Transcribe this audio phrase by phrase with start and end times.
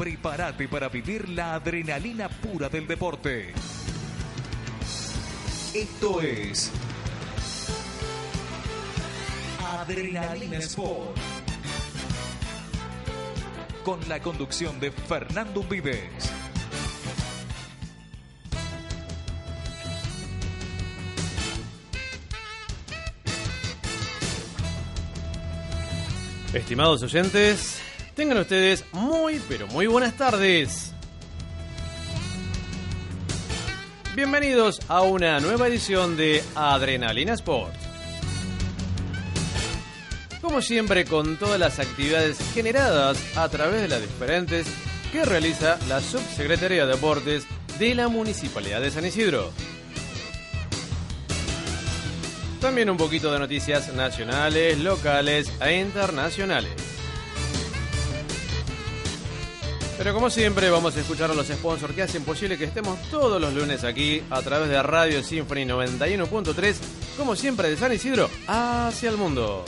[0.00, 3.52] Prepárate para vivir la adrenalina pura del deporte.
[5.74, 6.72] Esto es
[9.62, 11.18] Adrenalina Sport.
[13.84, 16.32] Con la conducción de Fernando Vives.
[26.54, 27.89] Estimados oyentes,
[28.20, 30.92] tengan ustedes muy, pero muy buenas tardes.
[34.14, 37.72] Bienvenidos a una nueva edición de Adrenalina Sport.
[40.42, 44.66] Como siempre, con todas las actividades generadas a través de las diferentes
[45.12, 47.46] que realiza la Subsecretaría de Deportes
[47.78, 49.50] de la Municipalidad de San Isidro.
[52.60, 56.79] También un poquito de noticias nacionales, locales e internacionales.
[60.00, 63.38] Pero como siempre vamos a escuchar a los sponsors que hacen posible que estemos todos
[63.38, 66.76] los lunes aquí a través de Radio Symphony 91.3,
[67.18, 69.62] como siempre de San Isidro hacia el mundo.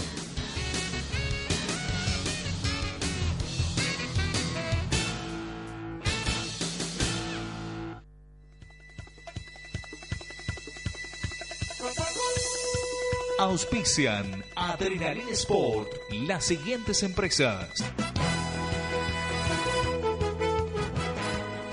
[13.38, 17.68] Auspician Adrenalina Sport las siguientes empresas.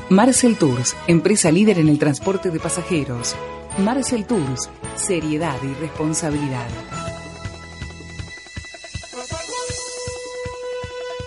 [0.09, 3.35] Marcel Tours, empresa líder en el transporte de pasajeros.
[3.77, 6.67] Marcel Tours, seriedad y responsabilidad.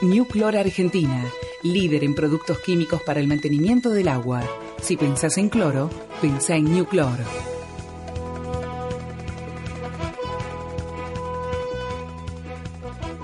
[0.01, 1.25] New Clor Argentina,
[1.63, 4.43] líder en productos químicos para el mantenimiento del agua.
[4.81, 5.89] Si pensás en cloro,
[6.21, 7.21] pensá en New Clor.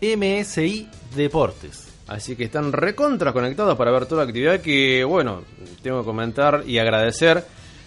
[0.00, 1.92] MSI Deportes.
[2.06, 5.42] Así que están recontra conectados para ver toda la actividad que, bueno,
[5.82, 7.44] tengo que comentar y agradecer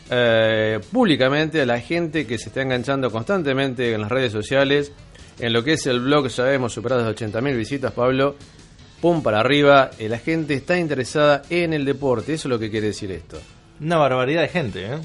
[0.10, 4.92] eh, públicamente a la gente que se está enganchando constantemente en las redes sociales.
[5.40, 8.36] En lo que es el blog ya hemos superado las 80.000 visitas, Pablo.
[9.02, 9.92] Pum para arriba.
[10.00, 12.34] eh, la gente está interesada en el deporte.
[12.34, 13.40] Eso es lo que quiere decir esto.
[13.80, 14.98] Una barbaridad de gente, ¿eh?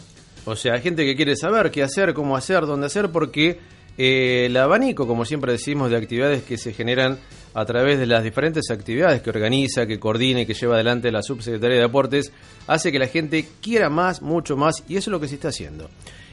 [0.45, 3.61] O sea, gente que quiere saber qué hacer, cómo hacer, dónde hacer, porque
[3.99, 7.19] eh, el abanico, como siempre decimos, de actividades que se generan
[7.55, 11.23] a través de las diferentes actividades que organiza, que coordina y que lleva adelante la
[11.23, 12.33] Subsecretaría de Deportes,
[12.67, 15.49] hace que la gente quiera más, mucho más, y eso es lo que se está
[15.49, 15.91] haciendo.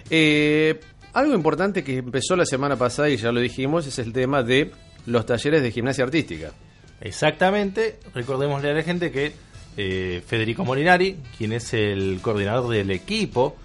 [0.09, 0.79] Eh,
[1.13, 4.71] algo importante que empezó la semana pasada, y ya lo dijimos, es el tema de
[5.05, 6.53] los talleres de gimnasia artística.
[7.01, 7.97] Exactamente.
[8.13, 9.33] Recordémosle a la gente que
[9.75, 13.57] eh, Federico Molinari, quien es el coordinador del equipo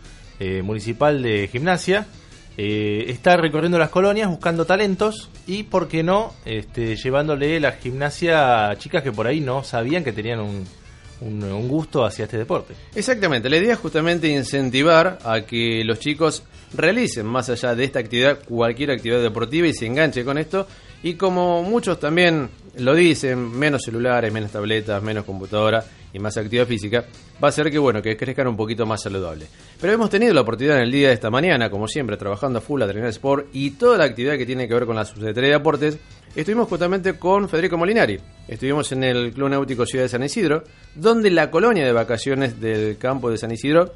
[0.63, 2.07] municipal de gimnasia,
[2.57, 8.71] eh, está recorriendo las colonias buscando talentos y, ¿por qué no?, este, llevándole la gimnasia
[8.71, 10.65] a chicas que por ahí no sabían que tenían un,
[11.21, 12.75] un- un gusto hacia este deporte.
[12.95, 16.43] Exactamente, la idea es justamente incentivar a que los chicos
[16.77, 20.67] realicen más allá de esta actividad cualquier actividad deportiva y se enganche con esto
[21.05, 22.49] Y como muchos también
[22.79, 25.85] lo dicen, menos celulares, menos tabletas, menos computadora
[26.15, 27.05] y más actividad física,
[27.43, 29.47] va a ser que bueno, que crezcan un poquito más saludable.
[29.81, 32.63] Pero hemos tenido la oportunidad en el día de esta mañana, como siempre, trabajando a
[32.63, 35.51] full a Trinidad Sport y toda la actividad que tiene que ver con la Subsecretaría
[35.51, 35.99] de Deportes,
[36.35, 38.19] estuvimos justamente con Federico Molinari.
[38.47, 40.63] Estuvimos en el Club Náutico Ciudad de San Isidro,
[40.95, 43.93] donde la colonia de vacaciones del campo de San Isidro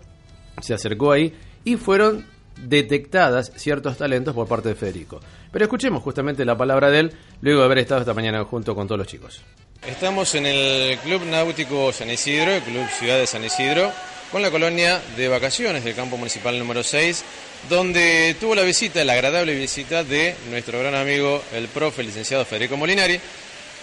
[0.60, 1.32] se acercó ahí
[1.64, 2.26] y fueron
[2.66, 5.20] detectadas ciertos talentos por parte de Federico.
[5.52, 8.86] Pero escuchemos justamente la palabra de él luego de haber estado esta mañana junto con
[8.86, 9.44] todos los chicos.
[9.86, 13.92] Estamos en el Club Náutico San Isidro, el Club Ciudad de San Isidro,
[14.30, 17.24] con la colonia de vacaciones del campo municipal número 6,
[17.70, 22.44] donde tuvo la visita, la agradable visita de nuestro gran amigo, el profe, el licenciado
[22.44, 23.20] Federico Molinari,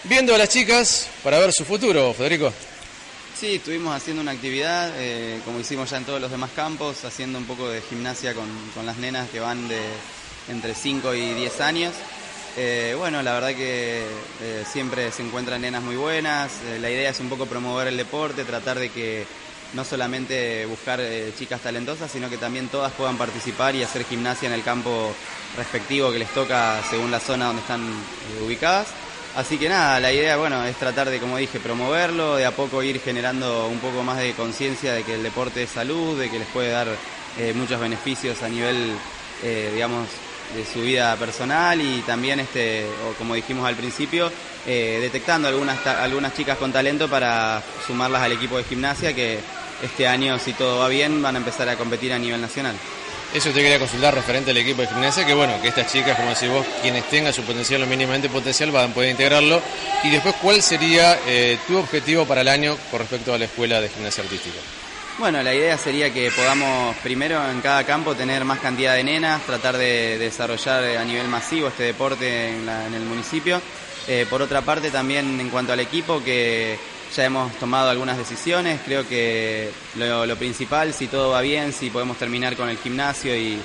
[0.04, 2.54] viendo a las chicas para ver su futuro, Federico.
[3.40, 7.40] Sí, estuvimos haciendo una actividad, eh, como hicimos ya en todos los demás campos, haciendo
[7.40, 9.80] un poco de gimnasia con, con las nenas que van de
[10.50, 11.94] entre 5 y 10 años.
[12.58, 14.00] Eh, bueno, la verdad que
[14.42, 16.52] eh, siempre se encuentran nenas muy buenas.
[16.66, 19.26] Eh, la idea es un poco promover el deporte, tratar de que
[19.74, 21.02] no solamente buscar
[21.38, 25.14] chicas talentosas, sino que también todas puedan participar y hacer gimnasia en el campo
[25.58, 27.82] respectivo que les toca según la zona donde están
[28.46, 28.88] ubicadas.
[29.36, 32.82] Así que nada, la idea, bueno, es tratar de, como dije, promoverlo, de a poco
[32.84, 36.40] ir generando un poco más de conciencia de que el deporte es salud, de que
[36.40, 36.88] les puede dar
[37.54, 38.96] muchos beneficios a nivel,
[39.74, 40.08] digamos,
[40.56, 44.32] de su vida personal y también, este, o como dijimos al principio,
[44.66, 49.40] eh, detectando algunas, algunas chicas con talento para sumarlas al equipo de gimnasia que
[49.84, 52.76] este año, si todo va bien, van a empezar a competir a nivel nacional.
[53.34, 56.30] Eso te quería consultar referente al equipo de gimnasia, que bueno, que estas chicas, como
[56.30, 59.62] decís vos, quienes tengan su potencial o mínimamente potencial, van a poder integrarlo.
[60.04, 63.82] Y después, ¿cuál sería eh, tu objetivo para el año con respecto a la escuela
[63.82, 64.56] de gimnasia artística?
[65.18, 69.42] Bueno, la idea sería que podamos primero en cada campo tener más cantidad de nenas,
[69.44, 73.62] tratar de desarrollar a nivel masivo este deporte en, el municipio.
[74.10, 76.78] Eh, por otra parte, también en cuanto al equipo, que
[77.16, 82.18] ya hemos tomado algunas decisiones, creo que lo, principal, si todo va bien, si podemos
[82.18, 83.62] terminar con el gimnasio y,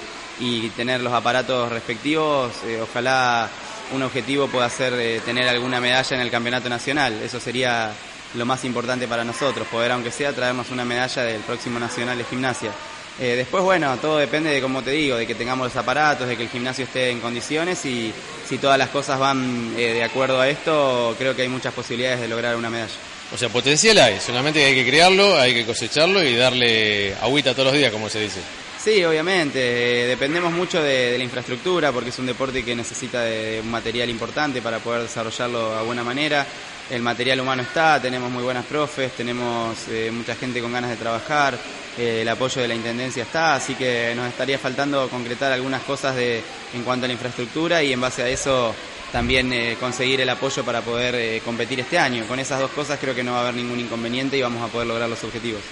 [0.77, 3.51] tener los aparatos respectivos, eh, ojalá
[3.93, 7.21] un objetivo pueda ser eh, tener alguna medalla en el campeonato nacional.
[7.23, 7.93] Eso sería
[8.35, 12.25] lo más importante para nosotros, poder aunque sea traernos una medalla del próximo Nacional de
[12.25, 12.73] Gimnasia.
[13.19, 16.37] Eh, después, bueno, todo depende de, como te digo, de que tengamos los aparatos, de
[16.37, 18.13] que el gimnasio esté en condiciones y
[18.49, 22.21] si todas las cosas van eh, de acuerdo a esto, creo que hay muchas posibilidades
[22.21, 22.95] de lograr una medalla.
[23.33, 27.67] O sea, potencial hay, solamente hay que crearlo, hay que cosecharlo y darle agüita todos
[27.67, 28.41] los días, como se dice.
[28.83, 33.61] Sí, obviamente, eh, dependemos mucho de, la infraestructura porque es un deporte que necesita de
[33.63, 36.47] un material importante para poder desarrollarlo a buena manera
[36.91, 40.97] el material humano está, tenemos muy buenas profes, tenemos eh, mucha gente con ganas de
[40.97, 41.57] trabajar,
[41.97, 46.17] eh, el apoyo de la Intendencia está, así que nos estaría faltando concretar algunas cosas
[46.17, 46.43] de,
[46.75, 48.75] en cuanto a la infraestructura y en base a eso
[49.13, 52.27] también eh, conseguir el apoyo para poder competir este año.
[52.27, 54.73] Con esas dos cosas creo que no va a haber ningún inconveniente y vamos a
[54.73, 55.63] poder lograr los objetivos.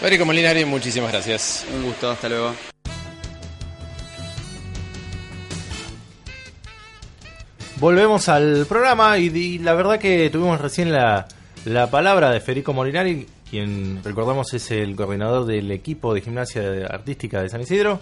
[0.00, 1.64] Federico Molinari, muchísimas gracias.
[1.72, 2.54] Un gusto, hasta luego.
[7.82, 11.26] Volvemos al programa y, la verdad que tuvimos recién la,
[11.90, 17.48] palabra de Federico Molinari, quien recordamos es el coordinador del equipo de gimnasia artística de
[17.48, 17.98] San Isidro,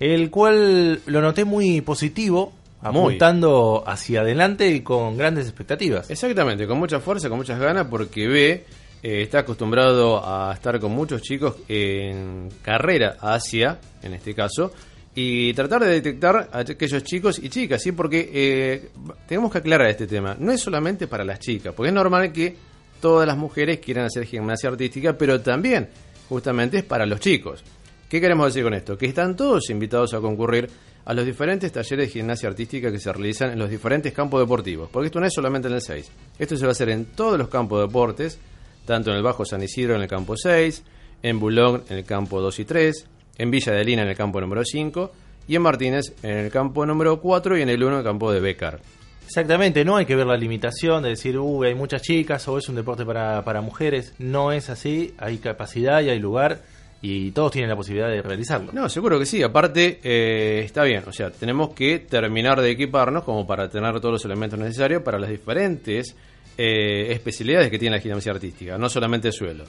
[0.00, 6.10] el cual lo noté muy positivo, apuntando hacia adelante y con grandes expectativas.
[6.10, 8.64] Exactamente, con mucha fuerza, con muchas ganas, porque ve,
[9.04, 14.72] eh, está acostumbrado a estar con muchos chicos en carrera hacia, en este caso,
[15.18, 17.92] y tratar de detectar a aquellos chicos y chicas, ¿sí?
[17.92, 18.90] Porque eh,
[19.26, 20.36] tenemos que aclarar este tema.
[20.38, 22.54] No es solamente para las chicas, porque es normal que
[23.00, 25.88] todas las mujeres quieran hacer gimnasia artística, pero también
[26.28, 27.64] justamente es para los chicos.
[28.10, 28.98] ¿Qué queremos decir con esto?
[28.98, 30.68] Que están todos invitados a concurrir
[31.06, 34.90] a los diferentes talleres de gimnasia artística que se realizan en los diferentes campos deportivos,
[34.92, 37.38] porque esto no es solamente en el 6, esto se va a hacer en todos
[37.38, 38.38] los campos de deportes,
[38.84, 40.82] tanto en el Bajo San Isidro en el campo 6,
[41.22, 43.06] en Bulón en el campo 2 y 3,
[43.38, 45.12] en Villa de Lina en el campo número 5
[45.48, 48.32] y en Martínez en el campo número 4 y en el 1 en el campo
[48.32, 48.80] de Becar.
[49.26, 52.68] Exactamente, no hay que ver la limitación de decir, uy, hay muchas chicas o es
[52.68, 54.14] un deporte para, para mujeres.
[54.18, 56.62] No es así, hay capacidad y hay lugar
[57.02, 58.72] y todos tienen la posibilidad de realizarlo.
[58.72, 59.42] No, seguro que sí.
[59.42, 61.02] Aparte, eh, está bien.
[61.06, 65.18] O sea, tenemos que terminar de equiparnos como para tener todos los elementos necesarios para
[65.18, 66.16] las diferentes
[66.56, 69.64] eh, especialidades que tiene la gimnasia artística, no solamente el suelo.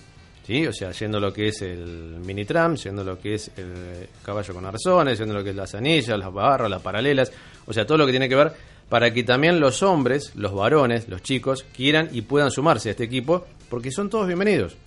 [0.48, 0.66] ¿Sí?
[0.66, 4.54] O sea, yendo lo que es el mini tram, yendo lo que es el caballo
[4.54, 7.34] con arzones, yendo lo que es las anillas, las barras, las paralelas,
[7.66, 8.54] o sea, todo lo que tiene que ver
[8.88, 13.04] para que también los hombres, los varones, los chicos, quieran y puedan sumarse a este
[13.04, 14.77] equipo, porque son todos bienvenidos.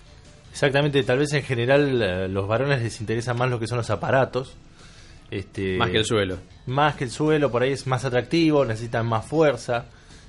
[0.50, 3.90] Exactamente, tal vez en general eh, los varones les interesa más lo que son los
[3.90, 4.56] aparatos,
[5.30, 6.38] Este, Más que el suelo.
[6.66, 9.84] Más que el suelo, por ahí es más atractivo, necesitan más fuerza,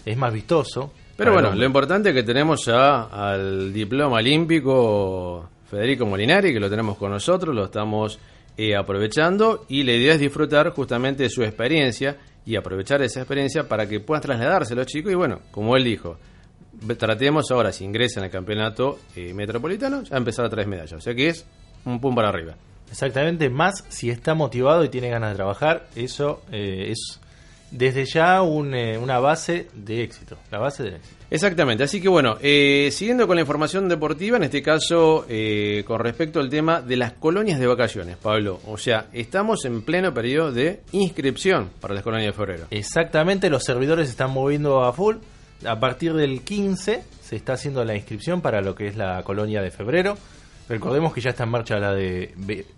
[0.05, 0.91] es más vistoso.
[1.21, 6.67] Pero bueno, lo importante es que tenemos ya al diploma olímpico Federico Molinari, que lo
[6.67, 8.17] tenemos con nosotros, lo estamos
[8.57, 13.69] eh, aprovechando y la idea es disfrutar justamente de su experiencia y aprovechar esa experiencia
[13.69, 16.17] para que puedan trasladarse los chicos y bueno, como él dijo,
[16.97, 20.93] tratemos ahora, si ingresan al campeonato eh, metropolitano, ya empezar a traer medallas.
[20.93, 21.45] O sea que es
[21.85, 22.55] un pum para arriba.
[22.89, 27.20] Exactamente, más si está motivado y tiene ganas de trabajar, eso eh, es
[27.71, 31.15] desde ya un, eh, una base de éxito, la base del éxito.
[31.29, 35.99] Exactamente, así que bueno, eh, siguiendo con la información deportiva, en este caso eh, con
[36.01, 38.59] respecto al tema de las colonias de vacaciones, Pablo.
[38.67, 42.65] O sea, estamos en pleno periodo de inscripción para las colonias de febrero.
[42.69, 45.15] Exactamente, los servidores se están moviendo a full.
[45.65, 49.61] A partir del 15 se está haciendo la inscripción para lo que es la colonia
[49.61, 50.17] de febrero.
[50.71, 52.33] Recordemos que ya está en marcha la de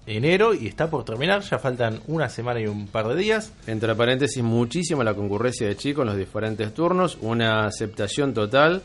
[0.08, 3.54] enero y está por terminar, ya faltan una semana y un par de días.
[3.68, 8.82] Entre paréntesis, muchísima la concurrencia de chicos en los diferentes turnos, una aceptación total,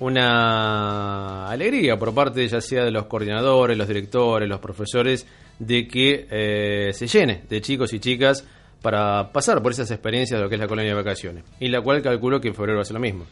[0.00, 5.24] una alegría por parte ya sea de los coordinadores, los directores, los profesores,
[5.60, 8.44] de que eh, se llene de chicos y chicas
[8.82, 11.44] para pasar por esas experiencias de lo que es la colonia de vacaciones.
[11.60, 13.24] Y la cual calculo que en febrero va a ser lo mismo.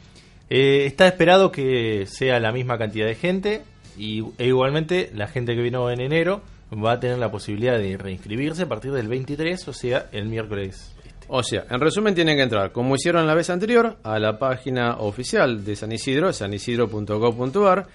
[0.49, 3.65] Eh, está esperado que sea la misma cantidad de gente
[3.97, 7.97] y, e igualmente la gente que vino en enero va a tener la posibilidad de
[7.97, 10.95] reinscribirse a partir del 23, o sea, el miércoles.
[11.05, 11.27] este.
[11.29, 14.97] O sea, en resumen tienen que entrar, como hicieron la vez anterior, a la página
[14.99, 17.87] oficial de San Isidro, sanisidro.gov.ar,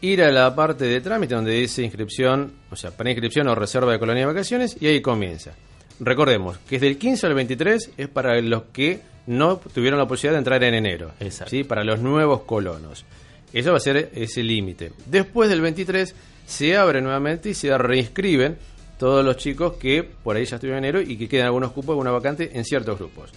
[0.00, 3.98] ir a la parte de trámite donde dice inscripción, o sea, preinscripción o reserva de
[3.98, 5.52] colonia de vacaciones, y ahí comienza.
[6.00, 10.34] Recordemos que es del 15 al 23 es para los que no tuvieron la posibilidad
[10.34, 11.50] de entrar en enero, Exacto.
[11.50, 11.64] ¿sí?
[11.64, 13.04] para los nuevos colonos.
[13.52, 14.92] Eso va a ser ese límite.
[15.06, 16.14] Después del 23
[16.46, 18.56] se abre nuevamente y se reinscriben
[18.98, 21.92] todos los chicos que por ahí ya estuvieron en enero y que quedan algunos cupos,
[21.92, 23.30] alguna vacante en ciertos grupos.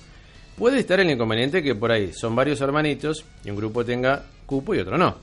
[0.57, 4.75] Puede estar el inconveniente que por ahí son varios hermanitos y un grupo tenga cupo
[4.75, 5.17] y otro no.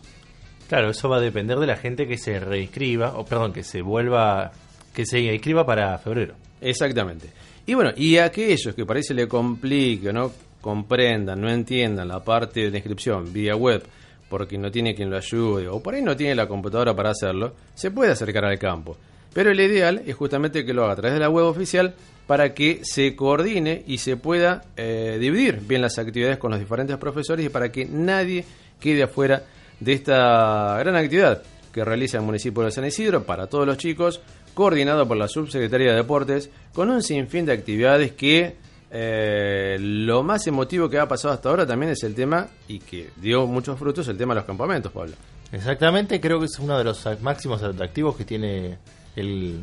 [0.68, 3.80] Claro, eso va a depender de la gente que se reinscriba, o perdón, que se
[3.80, 4.52] vuelva,
[4.92, 6.34] que se inscriba para febrero.
[6.60, 7.30] Exactamente.
[7.66, 12.70] Y bueno, y a aquellos que se le complique, no comprendan, no entiendan la parte
[12.70, 13.82] de inscripción vía web,
[14.28, 17.54] porque no tiene quien lo ayude, o por ahí no tiene la computadora para hacerlo,
[17.74, 18.96] se puede acercar al campo.
[19.32, 21.94] Pero el ideal es justamente que lo haga a través de la web oficial
[22.26, 26.96] para que se coordine y se pueda eh, dividir bien las actividades con los diferentes
[26.96, 28.44] profesores y para que nadie
[28.80, 29.42] quede afuera
[29.80, 31.42] de esta gran actividad
[31.72, 34.20] que realiza el municipio de San Isidro para todos los chicos,
[34.54, 38.56] coordinado por la Subsecretaría de Deportes, con un sinfín de actividades que
[38.90, 43.10] eh, lo más emotivo que ha pasado hasta ahora también es el tema, y que
[43.16, 45.14] dio muchos frutos, el tema de los campamentos, Pablo.
[45.52, 48.78] Exactamente, creo que es uno de los máximos atractivos que tiene
[49.16, 49.60] el,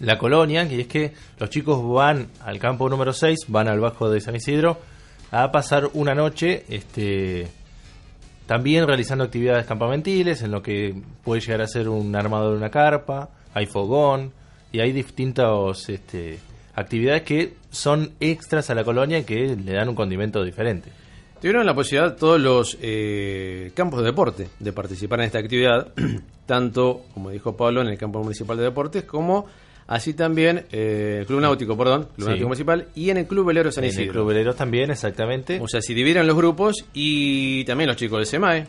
[0.00, 4.10] la colonia, y es que los chicos van al campo número 6, van al bajo
[4.10, 4.78] de San Isidro,
[5.30, 7.48] a pasar una noche este,
[8.46, 12.70] también realizando actividades campamentiles, en lo que puede llegar a ser un armado de una
[12.70, 14.32] carpa, hay fogón,
[14.70, 16.38] y hay distintas este,
[16.78, 20.90] actividades que son extras a la colonia y que le dan un condimento diferente.
[21.40, 25.92] Tuvieron la posibilidad todos los eh, campos de deporte de participar en esta actividad,
[26.46, 29.46] tanto, como dijo Pablo, en el campo municipal de deportes, como
[29.86, 32.30] así también eh, el Club Náutico, perdón, Club Sí.
[32.30, 34.12] Náutico Municipal, y en el Club Velero San En el Isidro.
[34.14, 35.60] Club Veleros también, exactamente.
[35.60, 38.66] O sea, si dividen los grupos y también los chicos del SEMAE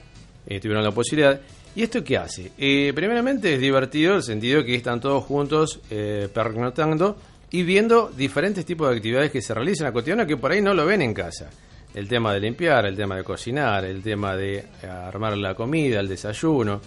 [0.47, 1.39] eh, tuvieron la posibilidad.
[1.75, 2.51] ¿Y esto qué hace?
[2.57, 7.15] Eh, primeramente es divertido el sentido que están todos juntos eh, pernoctando
[7.51, 10.73] y viendo diferentes tipos de actividades que se realizan a cotidiano que por ahí no
[10.73, 11.49] lo ven en casa.
[11.93, 15.99] El tema de limpiar, el tema de cocinar, el tema de eh, armar la comida,
[15.99, 16.79] el desayuno,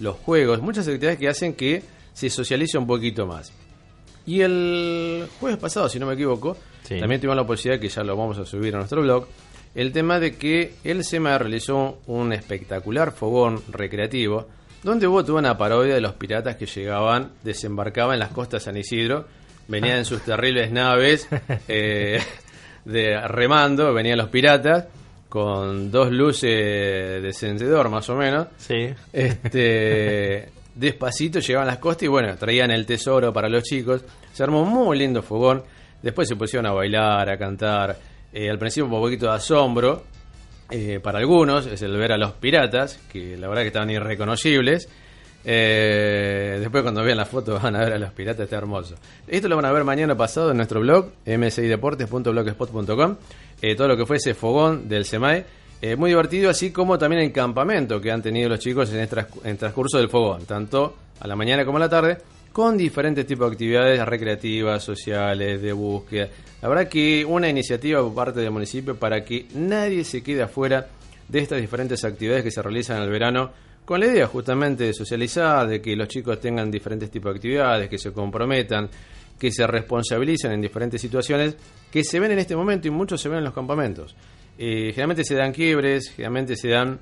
[0.00, 3.52] los juegos, muchas actividades que hacen que se socialice un poquito más.
[4.26, 6.98] Y el jueves pasado, si no me equivoco, Sí.
[6.98, 9.26] también tuvimos la posibilidad, que ya lo vamos a subir a nuestro blog,
[9.74, 14.48] el tema de que el SEMA realizó un espectacular fogón recreativo,
[14.82, 18.64] donde hubo toda una parodia de los piratas que llegaban, desembarcaban en las costas de
[18.64, 19.26] San Isidro,
[19.70, 21.26] venían en sus terribles naves
[21.68, 22.20] eh,
[22.84, 24.86] de remando, venían los piratas
[25.28, 26.50] con dos luces
[27.22, 28.88] de encendedor más o menos, Sí.
[29.12, 34.02] este, despacito llegaban las costas y bueno, traían el tesoro para los chicos.
[34.32, 35.62] Se armó un muy lindo fogón.
[36.02, 37.96] Después se pusieron a bailar, a cantar.
[38.32, 40.04] Eh, al principio un poquito de asombro
[40.70, 44.88] eh, para algunos, es el ver a los piratas, que la verdad que estaban irreconocibles.
[45.44, 48.96] Eh, después cuando vean la foto van a ver a los piratas, está hermoso.
[49.26, 53.16] Esto lo van a ver mañana pasado en nuestro blog, msideportes.blogspot.com.
[53.62, 55.44] Eh, todo lo que fue ese fogón del SEMAE.
[55.82, 59.56] Eh, muy divertido, así como también el campamento que han tenido los chicos en el,
[59.56, 62.18] transcurso del fogón, tanto a la mañana como a la tarde.
[62.52, 66.28] con diferentes tipos de actividades recreativas, sociales, de búsqueda.
[66.60, 70.88] La verdad que una iniciativa por parte del municipio para que nadie se quede afuera
[71.28, 73.52] de estas diferentes actividades que se realizan en el verano,
[73.90, 77.88] con la idea justamente de socializar, de que los chicos tengan diferentes tipos de actividades,
[77.88, 78.88] que se comprometan,
[79.36, 81.56] que se responsabilicen en diferentes situaciones
[81.90, 84.14] que se ven en este momento y muchos se ven en los campamentos.
[84.56, 87.00] Eh, generalmente se dan quiebres, generalmente se dan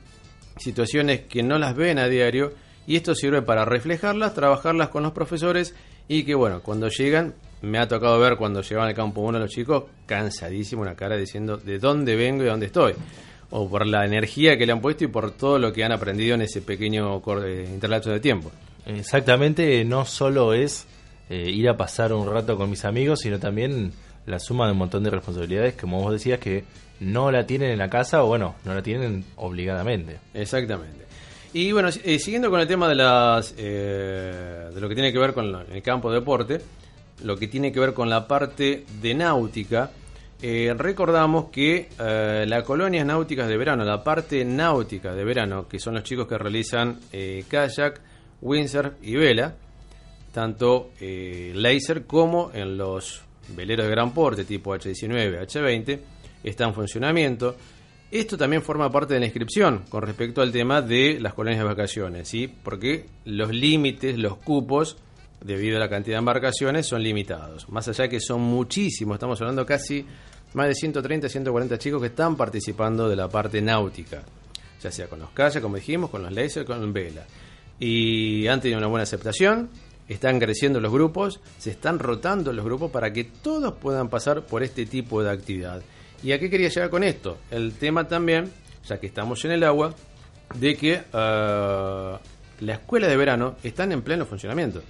[0.57, 2.55] situaciones que no las ven a diario
[2.87, 5.75] y esto sirve para reflejarlas, trabajarlas con los profesores
[6.09, 9.51] y que bueno, cuando llegan, me ha tocado ver cuando llegaban al campo uno los
[9.51, 12.95] chicos, cansadísimo una cara diciendo de dónde vengo y dónde estoy.
[13.51, 16.35] O por la energía que le han puesto y por todo lo que han aprendido
[16.35, 18.51] en ese pequeño eh, interlapso de tiempo.
[18.87, 20.87] Exactamente, no solo es
[21.31, 23.93] eh, ir a pasar un rato con mis amigos, sino también
[24.27, 26.65] la suma de un montón de responsabilidades, como vos decías, que
[27.01, 30.19] no la tienen en la casa o bueno, no la tienen obligadamente.
[30.35, 31.07] Exactamente.
[31.53, 35.19] Y bueno, eh, siguiendo con el tema de las eh, de lo que tiene que
[35.19, 36.61] ver con el campo de deporte,
[37.23, 39.91] lo que tiene que ver con la parte de náutica,
[40.41, 45.95] eh, recordamos que las colonias náuticas de verano, la parte náutica de verano, que son
[45.95, 46.99] los chicos que realizan
[47.49, 48.01] kayak,
[48.41, 49.55] windsurf y vela,
[50.33, 53.23] tanto laser como en los
[53.57, 55.99] veleros de gran porte tipo H19, H20,
[56.45, 57.57] está en funcionamiento.
[58.11, 61.69] Esto también forma parte de la inscripción con respecto al tema de las colonias de
[61.69, 62.49] vacaciones, ¿sí?
[62.49, 64.97] Porque los límites, los cupos,
[65.45, 67.69] debido a la cantidad de embarcaciones, son limitados.
[67.69, 70.07] Más allá que son muchísimos, estamos hablando casi
[70.55, 74.23] más de 130, 140 chicos que están participando de la parte náutica,
[74.83, 77.25] ya sea con los calles, como dijimos, con los lasers, con vela.
[77.79, 79.69] Y han tenido una buena aceptación,
[80.09, 84.63] están creciendo los grupos, se están rotando los grupos para que todos puedan pasar por
[84.63, 85.83] este tipo de actividad.
[86.23, 87.39] ¿Y a qué quería llegar con esto?
[87.51, 88.51] El tema también,
[88.87, 89.95] ya que estamos en el agua,
[90.59, 94.83] de que uh, la escuela de verano están en pleno funcionamiento.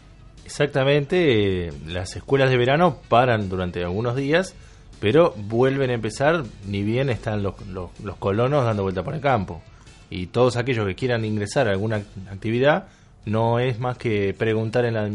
[0.45, 4.55] Exactamente, eh, las escuelas de verano paran durante algunos días,
[5.01, 9.21] pero vuelven a empezar ni bien están los, los, los colonos dando vuelta por el
[9.21, 9.63] campo.
[10.11, 12.89] Y todos aquellos que quieran ingresar a alguna actividad,
[13.27, 15.09] no es más que preguntar en la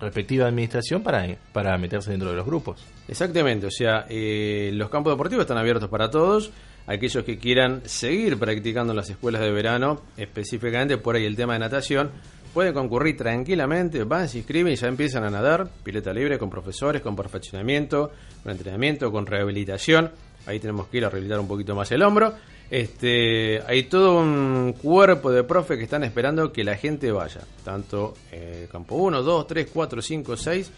[0.00, 2.84] respectiva administración para, para meterse dentro de los grupos.
[3.08, 6.50] Exactamente, o sea, eh, los campos deportivos están abiertos para todos.
[6.86, 11.52] Aquellos que quieran seguir practicando en las escuelas de verano, específicamente por ahí el tema
[11.52, 12.10] de natación,
[12.52, 17.02] pueden concurrir tranquilamente, van, se inscriben y ya empiezan a nadar, pileta libre, con profesores,
[17.02, 18.10] con perfeccionamiento,
[18.42, 20.10] con entrenamiento, con rehabilitación.
[20.46, 22.34] Ahí tenemos que ir a rehabilitar un poquito más el hombro.
[22.70, 28.14] Este, hay todo un cuerpo de profe que están esperando que la gente vaya, tanto
[28.32, 30.70] eh, campo 1, 2, 3, 4, 5, 6,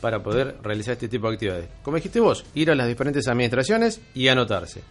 [0.00, 1.68] para poder realizar este tipo de actividades.
[1.82, 4.82] Como dijiste vos, ir a las diferentes administraciones y anotarse.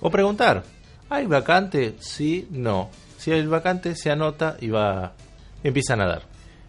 [0.00, 0.62] O preguntar,
[1.08, 1.94] ¿hay vacante?
[2.00, 2.90] Sí, no.
[3.16, 5.14] Si hay vacante, se anota y va,
[5.62, 6.22] empieza a nadar.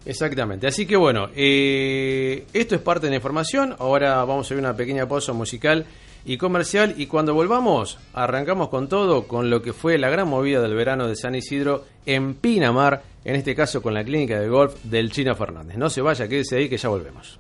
[0.06, 3.76] Exactamente, así que bueno, eh, esto es parte de la información.
[3.80, 5.86] Ahora vamos a ver una pequeña pausa musical
[6.26, 6.96] y comercial.
[6.98, 11.08] Y cuando volvamos, arrancamos con todo, con lo que fue la gran movida del verano
[11.08, 15.36] de San Isidro en Pinamar, en este caso con la clínica de golf del Chino
[15.36, 15.78] Fernández.
[15.78, 17.40] No se vaya, quédese ahí que ya volvemos.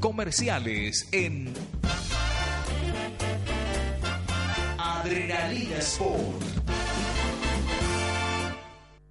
[0.00, 1.52] Comerciales en
[4.78, 6.59] Adrenalina Sport.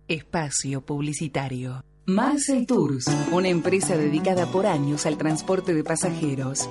[0.10, 1.86] Espacio Publicitario.
[2.08, 6.68] Marcel Tours, una empresa dedicada por años al transporte de pasajeros.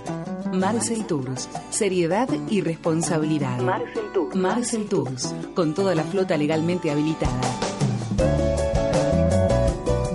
[0.53, 3.61] Marcel Tours, seriedad y responsabilidad.
[3.61, 4.35] Marcel Tours.
[4.35, 7.41] Marcel Tours, con toda la flota legalmente habilitada.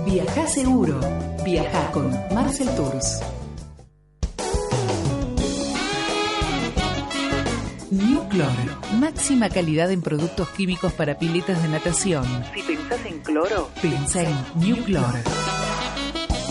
[0.04, 1.00] Viaja seguro.
[1.46, 3.22] Viaja con Marcel Tours.
[7.90, 8.83] New.
[9.14, 12.26] Máxima calidad en productos químicos para piletas de natación.
[12.52, 15.20] Si pensás en cloro, pensá en New Cloro.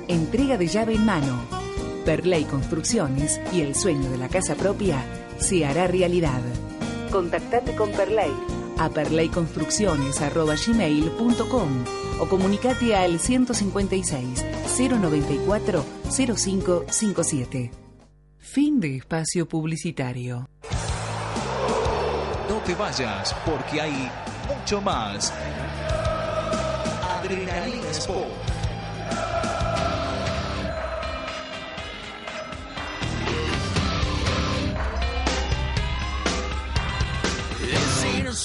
[0.08, 1.65] Entrega de llave en mano.
[2.06, 5.04] Perley Construcciones y el sueño de la casa propia
[5.38, 6.40] se hará realidad.
[7.10, 8.30] Contactate con Perley
[8.78, 11.84] a perleyconstrucciones.gmail.com
[12.20, 14.44] o comunicate al 156
[14.78, 17.72] 094 0557.
[18.38, 20.48] Fin de espacio publicitario.
[22.48, 24.08] No te vayas porque hay
[24.48, 25.34] mucho más.
[27.18, 28.55] Adrenalina Sport.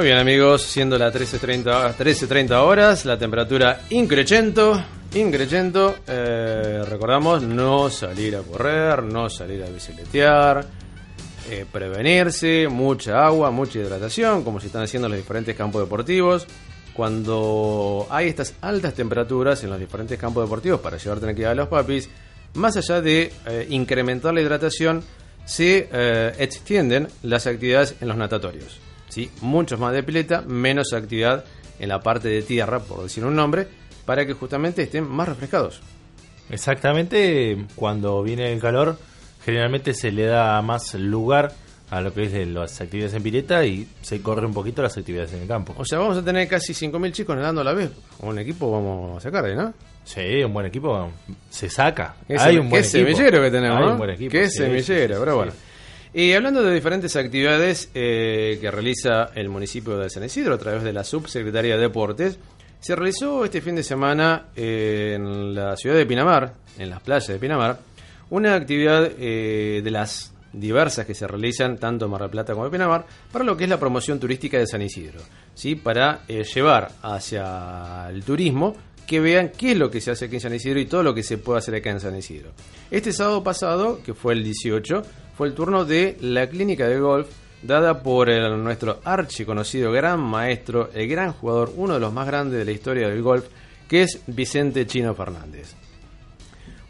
[0.00, 4.82] Muy bien amigos, siendo las 13.30 13:30 horas, la temperatura increchento,
[5.12, 10.64] increchento, eh, recordamos no salir a correr, no salir a bicicletear,
[11.50, 16.46] eh, prevenirse, mucha agua, mucha hidratación, como se están haciendo en los diferentes campos deportivos.
[16.94, 21.68] Cuando hay estas altas temperaturas en los diferentes campos deportivos para llevar tranquilidad a los
[21.68, 22.08] papis,
[22.54, 25.04] más allá de eh, incrementar la hidratación,
[25.44, 25.90] se
[26.38, 28.80] extienden las actividades en los natatorios.
[29.10, 29.30] ¿Sí?
[29.42, 31.44] Muchos más de pileta, menos actividad
[31.78, 33.68] en la parte de tierra, por decir un nombre,
[34.06, 35.82] para que justamente estén más refrescados.
[36.50, 38.98] Exactamente, cuando viene el calor,
[39.44, 41.52] generalmente se le da más lugar
[41.90, 44.96] a lo que es de las actividades en pileta y se corre un poquito las
[44.96, 45.74] actividades en el campo.
[45.76, 47.90] O sea, vamos a tener casi 5.000 chicos nadando a la vez.
[48.20, 49.74] Un equipo vamos a sacar, ¿no?
[50.04, 51.10] Sí, un buen equipo
[51.50, 52.14] se saca.
[52.38, 53.06] Hay un buen qué equipo.
[53.16, 53.92] semillero que tenemos, Hay ¿no?
[53.92, 54.30] un buen equipo.
[54.32, 55.52] Qué sí, semillero, sí, sí, pero bueno.
[56.12, 60.82] Y hablando de diferentes actividades eh, que realiza el municipio de San Isidro a través
[60.82, 62.36] de la Subsecretaría de Deportes,
[62.80, 67.28] se realizó este fin de semana eh, en la ciudad de Pinamar, en las playas
[67.28, 67.78] de Pinamar,
[68.30, 72.66] una actividad eh, de las diversas que se realizan tanto en Mar del Plata como
[72.66, 75.20] en Pinamar para lo que es la promoción turística de San Isidro,
[75.54, 75.76] ¿sí?
[75.76, 78.74] para llevar hacia el turismo
[79.06, 81.14] que vean qué es lo que se hace aquí en San Isidro y todo lo
[81.14, 82.50] que se puede hacer acá en San Isidro.
[82.90, 85.02] Este sábado pasado, que fue el 18,
[85.40, 87.26] fue el turno de la clínica de golf
[87.62, 92.58] dada por el- nuestro archiconocido gran maestro, el gran jugador, uno de los más grandes
[92.58, 93.46] de la historia del golf,
[93.88, 95.74] que es Vicente Chino Fernández.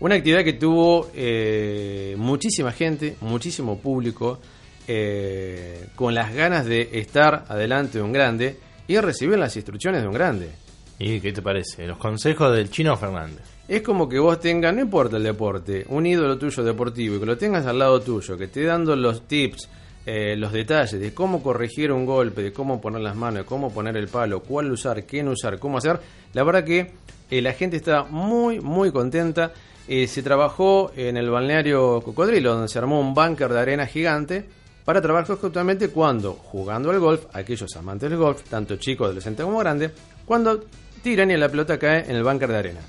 [0.01, 4.41] Una actividad que tuvo eh, muchísima gente, muchísimo público,
[4.89, 8.57] eh, con las ganas de estar adelante de un grande
[8.89, 10.49] y recibir las instrucciones de un grande.
[10.99, 11.87] ¿Y qué te parece?
[11.87, 13.45] Los consejos del Chino Fernández.
[13.71, 17.27] Es como que vos tengas, no importa el deporte, un ídolo tuyo deportivo y que
[17.27, 19.69] lo tengas al lado tuyo, que esté dando los tips,
[20.05, 23.73] eh, los detalles de cómo corregir un golpe, de cómo poner las manos, de cómo
[23.73, 26.01] poner el palo, cuál usar, qué no usar, cómo hacer.
[26.33, 26.91] La verdad que
[27.31, 29.53] eh, la gente está muy, muy contenta.
[29.87, 34.45] Eh, se trabajó en el balneario Cocodrilo, donde se armó un búnker de arena gigante
[34.85, 39.59] para trabajar justamente cuando, jugando al golf, aquellos amantes del golf, tanto chicos, adolescentes como
[39.59, 39.93] grandes,
[40.27, 40.65] cuando
[41.05, 42.81] tiran y la pelota cae en el búnker de arena.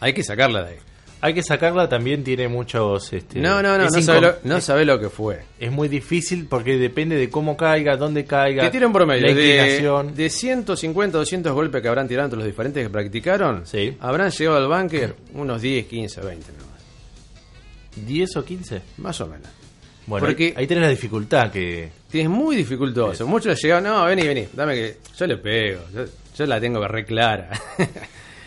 [0.00, 0.76] Hay que sacarla de ahí.
[1.20, 3.12] Hay que sacarla, también tiene muchos...
[3.12, 5.40] Este, No, no, no, no sabe, lo, no sabe lo que fue.
[5.58, 8.62] Es muy difícil porque depende de cómo caiga, dónde caiga.
[8.62, 12.46] Que tiene un promedio La de, de 150 200 golpes que habrán tirado entre los
[12.46, 13.66] diferentes que practicaron.
[13.66, 13.96] Sí.
[13.98, 16.68] Habrán llegado al bunker unos 10, 15, 20 nomás.
[18.06, 18.82] 10 o 15.
[18.98, 19.48] Más o menos.
[20.06, 21.90] Bueno, Porque- ahí, tenés la dificultad que...
[22.12, 23.26] Es muy dificultoso.
[23.26, 25.80] Muchos llegaron, no, vení, vení, dame que yo le pego.
[25.92, 26.04] Yo,
[26.36, 27.50] yo la tengo re clara.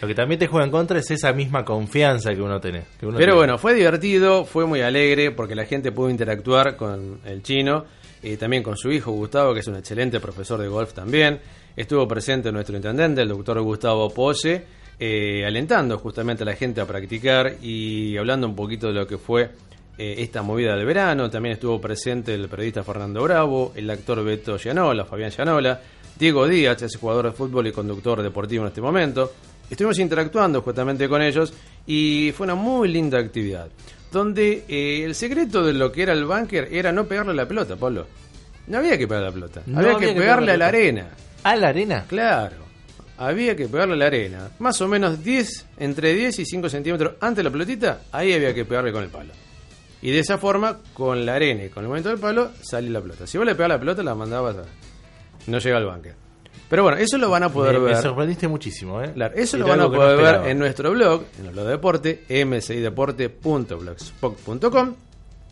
[0.01, 2.85] Lo que también te juega en contra es esa misma confianza que uno tiene.
[2.99, 3.37] que uno Pero tiene.
[3.37, 7.85] bueno, fue divertido, fue muy alegre porque la gente pudo interactuar con el chino
[8.23, 11.39] y también con su hijo Gustavo, que es un excelente profesor de golf también.
[11.75, 14.65] Estuvo presente nuestro intendente, el doctor Gustavo Pose,
[14.99, 19.19] eh, alentando justamente a la gente a practicar y hablando un poquito de lo que
[19.19, 19.51] fue
[19.99, 21.29] eh, esta movida del verano.
[21.29, 25.79] También estuvo presente el periodista Fernando Bravo, el actor Beto Gianola, Fabián Gianola,
[26.17, 29.31] Diego Díaz, ese jugador de fútbol y conductor deportivo en este momento.
[29.71, 31.53] Estuvimos interactuando justamente con ellos
[31.87, 33.69] y fue una muy linda actividad.
[34.11, 37.77] Donde eh, el secreto de lo que era el búnker era no pegarle la pelota,
[37.77, 38.05] Pablo.
[38.67, 40.65] No había que pegar la pelota, No había, había que que pegarle pegar a la
[40.65, 41.09] la arena.
[41.43, 42.05] ¿A la arena?
[42.05, 42.57] Claro,
[43.17, 44.49] había que pegarle a la arena.
[44.59, 48.53] Más o menos 10, entre 10 y 5 centímetros antes de la pelotita, ahí había
[48.53, 49.31] que pegarle con el palo.
[50.01, 52.99] Y de esa forma, con la arena y con el movimiento del palo, sale la
[52.99, 53.25] pelota.
[53.25, 54.63] Si vos le pegás la pelota, la mandabas a...
[55.47, 56.20] No llega al búnker.
[56.71, 57.97] Pero bueno, eso lo van a poder me, me ver.
[57.97, 59.11] sorprendiste muchísimo, ¿eh?
[59.13, 61.65] Claro, eso Era lo van a no poder ver en nuestro blog, en el blog
[61.65, 64.95] de deporte, msideporte.blogspot.com.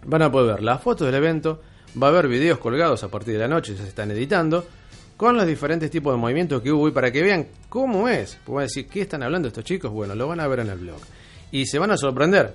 [0.05, 1.59] Van a poder ver las fotos del evento,
[2.01, 4.65] va a haber videos colgados a partir de la noche, ya se están editando,
[5.17, 8.37] con los diferentes tipos de movimientos que hubo y para que vean cómo es.
[8.45, 9.91] Pues van a decir, ¿qué están hablando estos chicos?
[9.91, 11.01] Bueno, lo van a ver en el blog.
[11.51, 12.53] Y se van a sorprender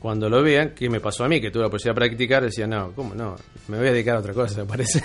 [0.00, 2.66] cuando lo vean, que me pasó a mí, que tuve la posibilidad de practicar, decía,
[2.66, 3.36] no, ¿cómo no?
[3.68, 5.00] Me voy a dedicar a otra cosa, me parece.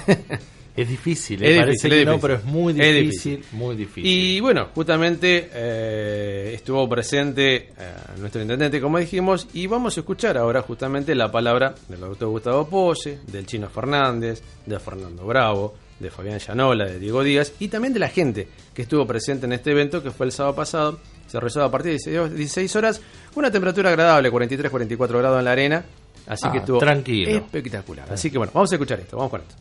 [0.76, 1.56] Es difícil, Es ¿eh?
[1.60, 2.22] Parece difícil, que es no, difícil.
[2.22, 4.06] pero es muy Es difícil, muy difícil.
[4.12, 10.38] Y bueno, justamente eh, estuvo presente eh, nuestro intendente, como dijimos, y vamos a escuchar
[10.38, 16.10] ahora justamente la palabra del doctor Gustavo Pose, del Chino Fernández, de Fernando Bravo, de
[16.12, 19.72] Fabián Llanola, de Diego Díaz, y también de la gente que estuvo presente en este
[19.72, 23.02] evento, que fue el sábado pasado, se realizó a partir de 16 16 horas,
[23.36, 25.86] una temperatura agradable, 43-44 grados en la arena,
[26.28, 27.30] así Ah, que estuvo tranquilo.
[27.32, 28.12] espectacular.
[28.12, 29.56] Así que bueno, vamos a escuchar esto, vamos con esto.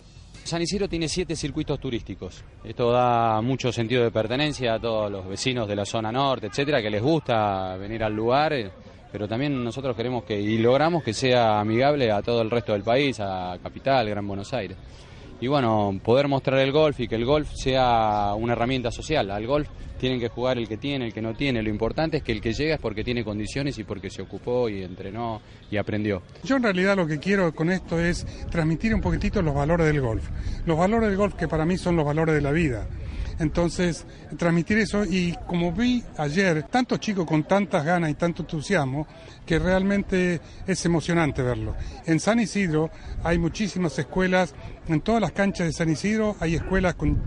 [0.44, 2.44] San Isidro tiene siete circuitos turísticos.
[2.62, 6.82] Esto da mucho sentido de pertenencia a todos los vecinos de la zona norte, etcétera,
[6.82, 8.70] que les gusta venir al lugar, eh,
[9.10, 12.82] pero también nosotros queremos que y logramos que sea amigable a todo el resto del
[12.82, 14.76] país, a Capital, Gran Buenos Aires.
[15.40, 19.30] Y bueno, poder mostrar el golf y que el golf sea una herramienta social.
[19.30, 19.68] Al golf
[19.98, 21.62] tienen que jugar el que tiene, el que no tiene.
[21.62, 24.68] Lo importante es que el que llega es porque tiene condiciones y porque se ocupó
[24.68, 26.22] y entrenó y aprendió.
[26.42, 30.00] Yo en realidad lo que quiero con esto es transmitir un poquitito los valores del
[30.00, 30.28] golf.
[30.66, 32.86] Los valores del golf que para mí son los valores de la vida.
[33.38, 39.06] Entonces, transmitir eso y como vi ayer, tantos chicos con tantas ganas y tanto entusiasmo,
[39.44, 41.74] que realmente es emocionante verlo.
[42.06, 42.90] En San Isidro
[43.22, 44.54] hay muchísimas escuelas,
[44.88, 47.18] en todas las canchas de San Isidro hay escuelas con,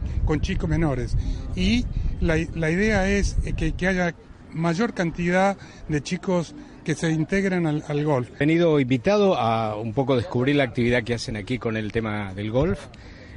[0.41, 1.15] chicos menores.
[1.55, 1.85] Y
[2.21, 4.15] la, idea es que, que haya
[4.53, 8.29] mayor cantidad de chicos que se integren al, al golf.
[8.35, 12.33] He venido invitado a un poco descubrir la actividad que hacen aquí con el tema
[12.33, 12.79] del golf,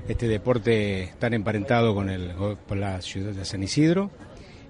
[0.08, 4.10] este deporte tan emparentado con, el, con la ciudad de San Isidro.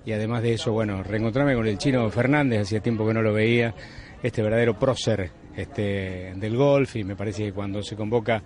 [0.04, 3.32] y además de eso, bueno, reencontrarme con el chino Fernández, hacía tiempo que no lo
[3.32, 3.74] veía,
[4.22, 8.42] este verdadero prócer este, del golf y me parece que cuando se convoca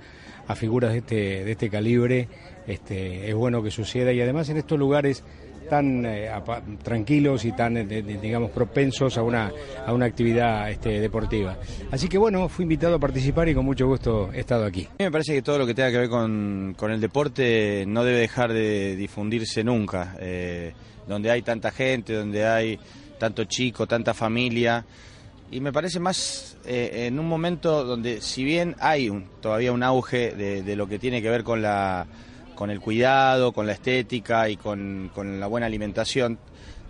[0.46, 2.28] a figuras de este, de este calibre
[2.66, 5.24] este, es bueno que suceda y además en estos lugares
[5.68, 6.30] tan eh,
[6.82, 9.52] tranquilos y tan, eh, digamos, propensos a una,
[9.86, 11.56] a una actividad este, deportiva.
[11.90, 14.82] Así que bueno, fui invitado a participar y con mucho gusto he estado aquí.
[14.84, 17.84] A mí me parece que todo lo que tenga que ver con, con el deporte
[17.86, 20.16] no debe dejar de difundirse nunca.
[20.20, 20.72] Eh,
[21.06, 22.78] donde hay tanta gente, donde hay
[23.18, 24.84] tanto chico, tanta familia.
[25.50, 29.82] Y me parece más eh, en un momento donde, si bien hay un- todavía un
[29.82, 32.06] auge de lo que tiene que ver con, la,
[32.54, 36.38] con el cuidado, con la estética y con, con la buena alimentación,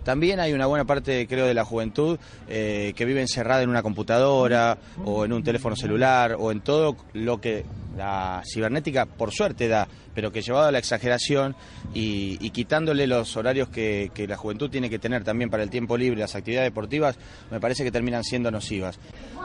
[0.03, 3.81] también hay una buena parte, creo, de la juventud eh, que vive encerrada en una
[3.81, 7.65] computadora o en un teléfono celular o en todo lo que
[7.97, 11.55] la cibernética, por suerte, da, pero que llevado a la exageración
[11.95, 15.97] y, quitándole los horarios que, que la juventud tiene que tener también para el tiempo
[15.97, 17.17] libre, las actividades deportivas,
[17.49, 18.99] me parece que terminan siendo nocivas.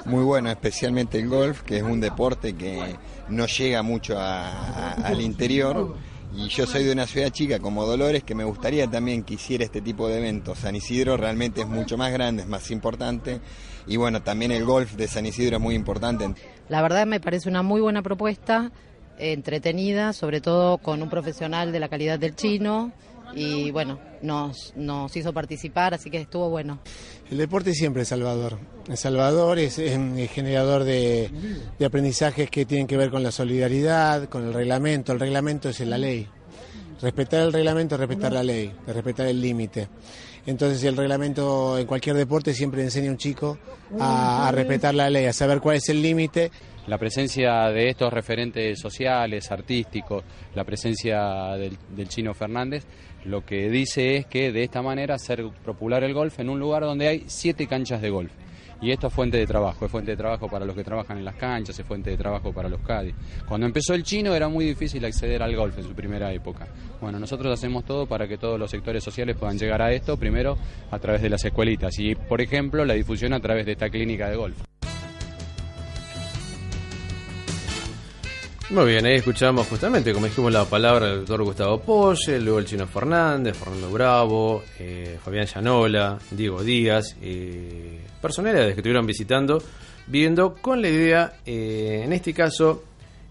[0.04, 2.96] Muy bueno, especialmente el golf, que es un deporte que
[3.30, 5.96] no llega mucho a- al interior.
[6.32, 9.64] Y yo soy de una ciudad chica como Dolores, que me gustaría también que hiciera
[9.64, 10.58] este tipo de eventos.
[10.58, 13.40] San Isidro realmente es mucho más grande, es más importante.
[13.86, 16.28] Y bueno, también el golf de San Isidro es muy importante.
[16.68, 18.70] La verdad me parece una muy buena propuesta,
[19.18, 22.92] entretenida, sobre todo con un profesional de la calidad del chino
[23.34, 26.80] y bueno, nos, nos hizo participar, así que estuvo bueno.
[27.30, 28.58] El deporte siempre es salvador.
[28.88, 31.30] Es salvador, es, generador de,
[31.78, 35.12] de aprendizajes que tienen que ver con la solidaridad, con el reglamento.
[35.12, 36.26] El reglamento es la ley.
[37.00, 39.88] Respetar el reglamento es respetar la ley, es respetar el límite.
[40.46, 43.58] Entonces el reglamento en cualquier deporte siempre enseña a un chico
[43.98, 46.50] a, a respetar la ley, a saber cuál es el límite.
[46.86, 52.84] La presencia de estos referentes sociales, artísticos, la presencia del, del chino Fernández,
[53.24, 56.82] lo que dice es que de esta manera hacer popular el golf en un lugar
[56.82, 58.32] donde hay siete canchas de golf.
[58.82, 61.24] Y esto es fuente de trabajo, es fuente de trabajo para los que trabajan en
[61.24, 63.14] las canchas, es fuente de trabajo para los caddies.
[63.46, 66.66] Cuando empezó el chino era muy difícil acceder al golf en su primera época.
[66.98, 70.56] Bueno, nosotros hacemos todo para que todos los sectores sociales puedan llegar a esto, primero
[70.90, 74.30] a través de las escuelitas y, por ejemplo, la difusión a través de esta clínica
[74.30, 74.69] de golf.
[78.70, 82.66] Muy bien, ahí escuchamos justamente, como dijimos, la palabra del doctor Gustavo Polle, luego el
[82.66, 89.60] Chino Fernández, Fernando Bravo, eh, Fabián Llanola, Diego Díaz, eh, personalidades que estuvieron visitando,
[90.06, 92.84] viendo con la idea, eh, en este caso,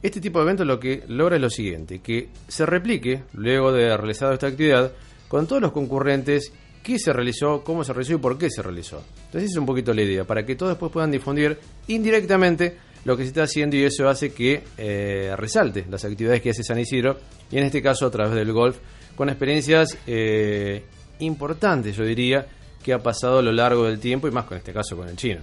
[0.03, 3.95] este tipo de evento lo que logra es lo siguiente, que se replique, luego de
[3.95, 4.91] realizado esta actividad,
[5.29, 6.51] con todos los concurrentes,
[6.83, 9.01] qué se realizó, cómo se realizó y por qué se realizó.
[9.27, 13.23] Entonces es un poquito la idea, para que todos después puedan difundir indirectamente lo que
[13.23, 17.17] se está haciendo y eso hace que eh, resalte las actividades que hace San Isidro
[17.51, 18.77] y en este caso a través del golf
[19.15, 20.83] con experiencias eh,
[21.19, 22.45] importantes yo diría
[22.83, 25.15] que ha pasado a lo largo del tiempo y más con este caso con el
[25.15, 25.41] chino.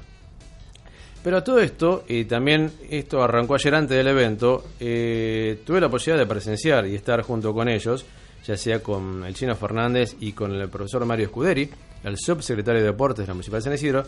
[1.22, 5.88] Pero a todo esto y también esto arrancó ayer antes del evento eh, tuve la
[5.88, 8.06] posibilidad de presenciar y estar junto con ellos
[8.46, 11.68] ya sea con el chino Fernández y con el profesor Mario Escuderi
[12.04, 14.04] el subsecretario de Deportes de la Municipalidad de San Isidro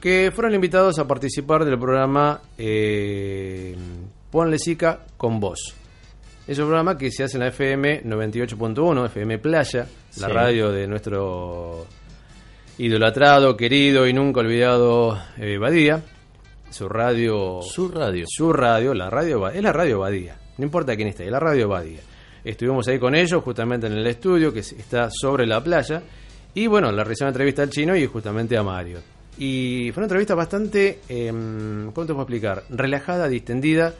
[0.00, 3.76] que fueron invitados a participar del programa eh,
[4.30, 5.74] Ponle Sica con Vos.
[6.46, 9.86] Es un programa que se hace en la FM 98.1, FM Playa,
[10.18, 11.86] la radio de nuestro
[12.78, 16.02] idolatrado, querido y nunca olvidado eh, Badía.
[16.70, 17.62] Su radio.
[17.62, 18.24] Su radio.
[18.28, 20.36] Su radio, la radio es la radio Badía.
[20.58, 22.00] No importa quién esté, es la radio Badía.
[22.46, 26.00] Estuvimos ahí con ellos, justamente en el estudio que está sobre la playa.
[26.54, 29.00] Y bueno, le realizaron una entrevista al chino y justamente a Mario.
[29.36, 32.62] Y fue una entrevista bastante, eh, ¿cómo te puedo explicar?
[32.70, 33.94] Relajada, distendida,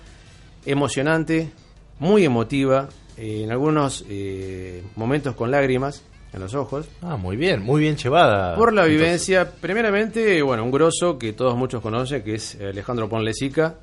[0.65, 1.51] emocionante,
[1.99, 6.89] muy emotiva, eh, en algunos eh, momentos con lágrimas en los ojos.
[7.03, 8.55] Ah, muy bien, muy bien llevada.
[8.55, 13.09] Por la Entonces, vivencia, primeramente, bueno, un grosso que todos muchos conocen, que es Alejandro
[13.09, 13.75] Ponlesica,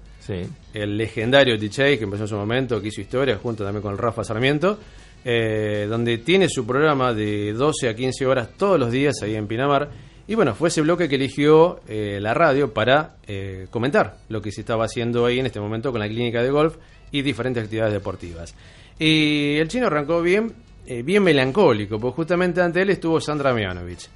[0.73, 4.23] El legendario DJ que empezó en su momento, que hizo historia, junto también con Rafa
[4.23, 4.79] Sarmiento,
[5.25, 9.47] eh, donde tiene su programa de 12 a 15 horas todos los días ahí en
[9.47, 9.89] Pinamar.
[10.25, 14.51] Y bueno, fue ese bloque que eligió eh, la radio para eh, comentar lo que
[14.51, 16.77] se estaba haciendo ahí en este momento con la clínica de golf
[17.11, 18.55] y diferentes actividades deportivas.
[18.97, 20.53] Y el chino arrancó bien,
[20.87, 24.07] eh, bien melancólico, porque justamente ante él estuvo Sandra Mianovich,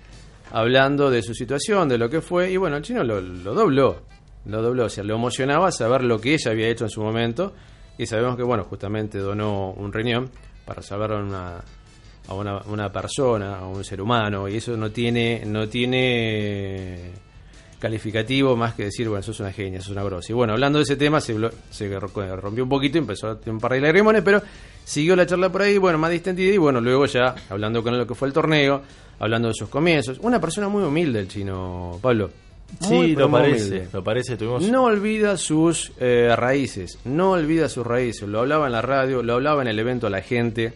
[0.51, 4.01] hablando de su situación, de lo que fue, y bueno, el chino lo dobló,
[4.45, 7.53] lo dobló, o sea, lo emocionaba saber lo que ella había hecho en su momento,
[7.97, 10.29] y sabemos que, bueno, justamente donó un riñón
[10.65, 11.63] para salvar a una,
[12.27, 17.11] a una, una persona, a un ser humano, y eso no tiene, no tiene
[17.79, 20.31] calificativo más que decir, bueno, sos una genia, sos una grosa.
[20.31, 21.35] Y bueno, hablando de ese tema, se,
[21.69, 24.41] se rompió un poquito empezó a un par de lagrimones, pero
[24.88, 28.07] Siguió la charla por ahí, bueno, más distendida y bueno, luego ya hablando con lo
[28.07, 28.83] que fue el torneo,
[29.19, 30.17] hablando de sus comienzos.
[30.21, 32.29] Una persona muy humilde el chino, Pablo.
[32.82, 34.38] Muy, Sí, lo parece, lo parece.
[34.38, 38.28] Tuvimos No olvida sus eh, raíces, no olvida sus raíces.
[38.28, 40.74] Lo hablaba en la radio, lo hablaba en el evento a la gente,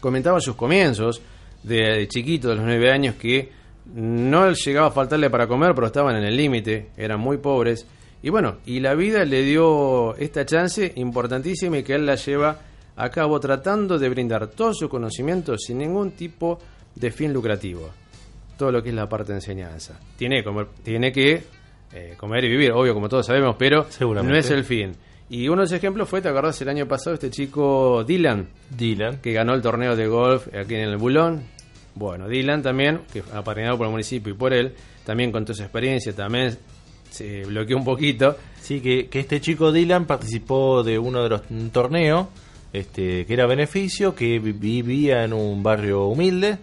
[0.00, 1.20] comentaba sus comienzos
[1.62, 3.50] de, de chiquito, de los nueve años, que
[3.94, 7.86] no llegaba a faltarle para comer, pero estaban en el límite, eran muy pobres.
[8.22, 12.58] Y bueno, y la vida le dio esta chance importantísima y que él la lleva
[12.96, 16.58] a cabo tratando de brindar todo su conocimiento sin ningún tipo
[16.94, 17.90] de fin lucrativo
[18.56, 19.98] todo lo que es la parte de enseñanza.
[20.16, 21.42] Tiene, comer- tiene que
[21.92, 23.86] eh, comer y vivir, obvio, como todos sabemos, pero
[24.28, 24.92] no es el fin.
[25.28, 28.48] Y uno de los ejemplos fue, ¿te acordás el año pasado este chico Dylan?
[28.70, 29.18] Dylan.
[29.20, 31.42] Que ganó el torneo de golf aquí en el Bulón.
[31.96, 35.62] Bueno, Dylan también, que fue apadrinado por el municipio y por él, también contó su
[35.62, 36.56] experiencia, también
[37.10, 38.36] se bloqueó un poquito.
[38.60, 42.28] Sí, que, que este chico Dylan participó de uno de los un torneo
[42.72, 46.58] este, que era beneficio, que vi- vivía en un barrio humilde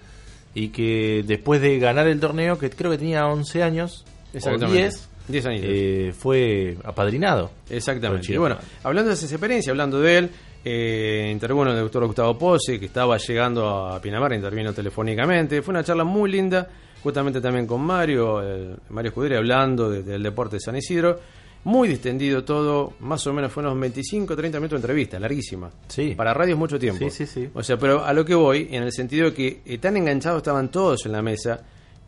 [0.56, 4.82] y que después de ganar el torneo, que creo que tenía 11 años, o Exactamente.
[4.82, 5.70] 10, 10 añitos.
[5.72, 7.52] eh, fue apadrinado.
[7.70, 8.34] Exactamente.
[8.34, 10.30] Y bueno, hablando de esa experiencia, hablando de él,
[10.66, 15.62] eh, intervino el doctor Gustavo Pose, que estaba llegando a Pinamar, intervino telefónicamente.
[15.62, 16.68] Fue una charla muy linda,
[17.04, 21.20] justamente también con Mario, el- Mario Escudero, hablando de- del deporte de San Isidro.
[21.66, 25.70] Muy distendido todo, más o menos fue unos 25, 30 minutos de entrevista, larguísima.
[25.88, 26.14] Sí.
[26.16, 27.00] Para radio es mucho tiempo.
[27.10, 27.50] Sí, sí, sí.
[27.54, 30.38] O sea, pero a lo que voy, en el sentido de que eh, tan enganchados
[30.40, 31.62] estaban todos en la mesa,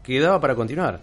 [0.04, 1.00] que daba para continuar.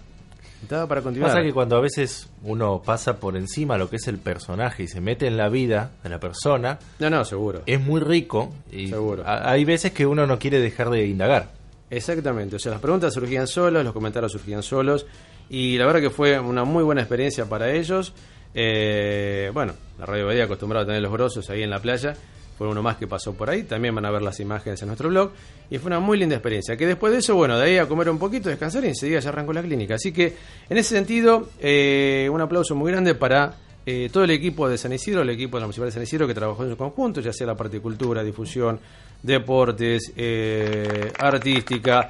[0.68, 1.30] Daba para continuar.
[1.32, 4.86] Pasa que cuando a veces uno pasa por encima lo que es el personaje y
[4.86, 7.62] se mete en la vida de la persona, No, no, seguro.
[7.66, 9.24] es muy rico y Seguro.
[9.26, 11.50] hay veces que uno no quiere dejar de indagar.
[11.90, 15.04] Exactamente, o sea, las preguntas surgían solas, los comentarios surgían solos
[15.50, 18.12] y la verdad que fue una muy buena experiencia para ellos.
[18.54, 22.14] Eh, bueno, la Radio Badía acostumbrada a tener los grosos ahí en la playa,
[22.56, 25.08] fue uno más que pasó por ahí, también van a ver las imágenes en nuestro
[25.08, 25.32] blog
[25.70, 26.76] y fue una muy linda experiencia.
[26.76, 29.30] Que después de eso, bueno, de ahí a comer un poquito, descansar y enseguida ya
[29.30, 29.94] arrancó la clínica.
[29.94, 30.36] Así que
[30.68, 34.92] en ese sentido, eh, un aplauso muy grande para eh, todo el equipo de San
[34.92, 37.32] Isidro, el equipo de la Municipal de San Isidro que trabajó en su conjunto, ya
[37.32, 38.78] sea la parte de cultura, difusión,
[39.22, 42.06] deportes, eh, artística,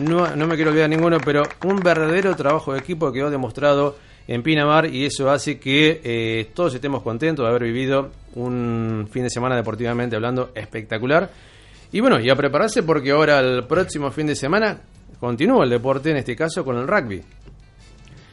[0.00, 3.96] no, no me quiero olvidar ninguno, pero un verdadero trabajo de equipo que quedó demostrado
[4.28, 9.24] en Pinamar y eso hace que eh, todos estemos contentos de haber vivido un fin
[9.24, 11.30] de semana deportivamente hablando espectacular.
[11.92, 14.78] Y bueno, y a prepararse porque ahora el próximo fin de semana
[15.20, 17.22] continúa el deporte, en este caso con el rugby.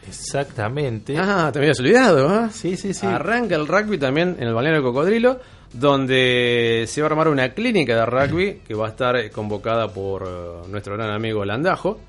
[0.07, 1.15] Exactamente.
[1.17, 2.49] Ah, te habías olvidado, ¿ah?
[2.51, 3.05] Sí, sí, sí.
[3.05, 5.39] Arranca el rugby también en el balneario Cocodrilo,
[5.73, 9.87] donde se va a armar una clínica de rugby que va a estar eh, convocada
[9.89, 11.99] por eh, nuestro gran amigo Landajo.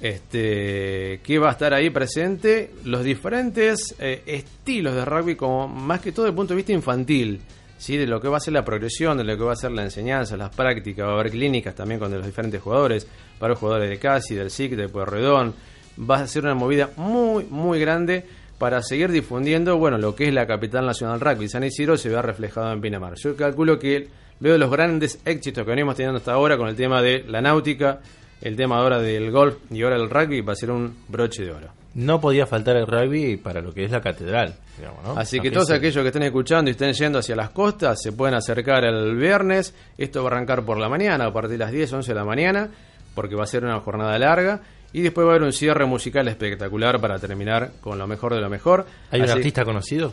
[0.00, 6.00] Este, que va a estar ahí presente los diferentes eh, estilos de rugby, como más
[6.00, 7.40] que todo desde el punto de vista infantil,
[7.78, 7.96] ¿sí?
[7.96, 9.82] de lo que va a ser la progresión, de lo que va a ser la
[9.82, 13.08] enseñanza, las prácticas, va a haber clínicas también con los diferentes jugadores,
[13.40, 15.54] para los jugadores de Casi, del SIC, de Pueyrredón,
[15.98, 18.24] va a ser una movida muy, muy grande
[18.58, 21.48] para seguir difundiendo, bueno, lo que es la capital nacional rugby.
[21.48, 23.14] San Isidro se vea reflejado en Pinamar.
[23.16, 24.08] Yo calculo que
[24.40, 28.00] veo los grandes éxitos que venimos teniendo hasta ahora con el tema de la náutica,
[28.40, 31.52] el tema ahora del golf y ahora el rugby va a ser un broche de
[31.52, 31.68] oro.
[31.94, 34.54] No podía faltar el rugby para lo que es la catedral.
[34.76, 35.18] digamos, ¿no?
[35.18, 38.34] Así que todos aquellos que estén escuchando y estén yendo hacia las costas se pueden
[38.34, 39.74] acercar el viernes.
[39.96, 42.24] Esto va a arrancar por la mañana, a partir de las 10, 11 de la
[42.24, 42.68] mañana,
[43.14, 44.60] porque va a ser una jornada larga.
[44.92, 48.40] Y después va a haber un cierre musical espectacular para terminar con lo mejor de
[48.40, 48.86] lo mejor.
[49.10, 50.12] ¿Hay un Así- artista conocido?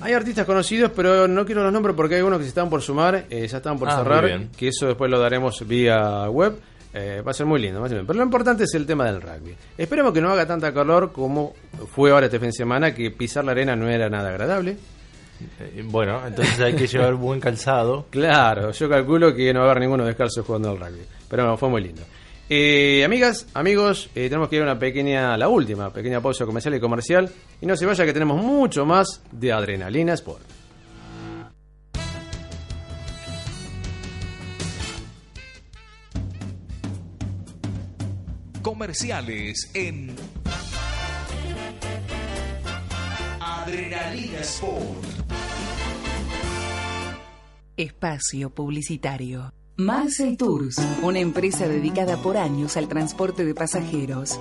[0.00, 2.80] Hay artistas conocidos, pero no quiero los nombres porque hay unos que se están por
[2.82, 6.54] sumar, eh, ya están por Ah, cerrar, que eso después lo daremos vía web.
[6.94, 8.06] Eh, va a ser muy lindo, a ser bien.
[8.06, 9.56] pero lo importante es el tema del rugby.
[9.78, 11.54] Esperemos que no haga tanta calor como
[11.94, 14.76] fue ahora este fin de semana, que pisar la arena no era nada agradable.
[15.60, 18.06] Eh, bueno, entonces hay que llevar buen calzado.
[18.10, 21.02] Claro, yo calculo que no va a haber ninguno descalzo jugando al rugby.
[21.28, 22.02] Pero bueno, fue muy lindo.
[22.48, 26.80] Eh, amigas, amigos, tenemos que ir a una pequeña, la última, pequeña pausa comercial y
[26.80, 27.30] comercial.
[27.60, 30.51] Y no se vaya que tenemos mucho más de Adrenalina Sport.
[38.92, 40.14] Comerciales en
[43.40, 45.02] Adrenalina Sport.
[47.78, 49.54] Espacio Publicitario.
[49.78, 54.38] Marcel Tours, una empresa dedicada por años al transporte de pasajeros.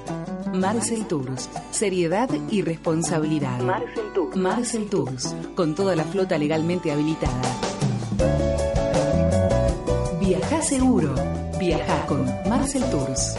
[0.54, 3.62] Marcel Tours, seriedad y responsabilidad.
[3.62, 4.36] Marcel Tours.
[4.36, 7.42] Marcel Tours, con toda la flota legalmente habilitada.
[10.20, 11.16] Viaja seguro.
[11.58, 13.38] Viaja con Marcel Tours.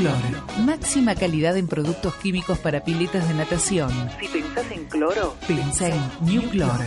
[0.00, 0.16] Clor,
[0.64, 3.90] máxima calidad en productos químicos para piletas de natación.
[4.18, 6.80] Si pensás en cloro, Pensa en New Clor.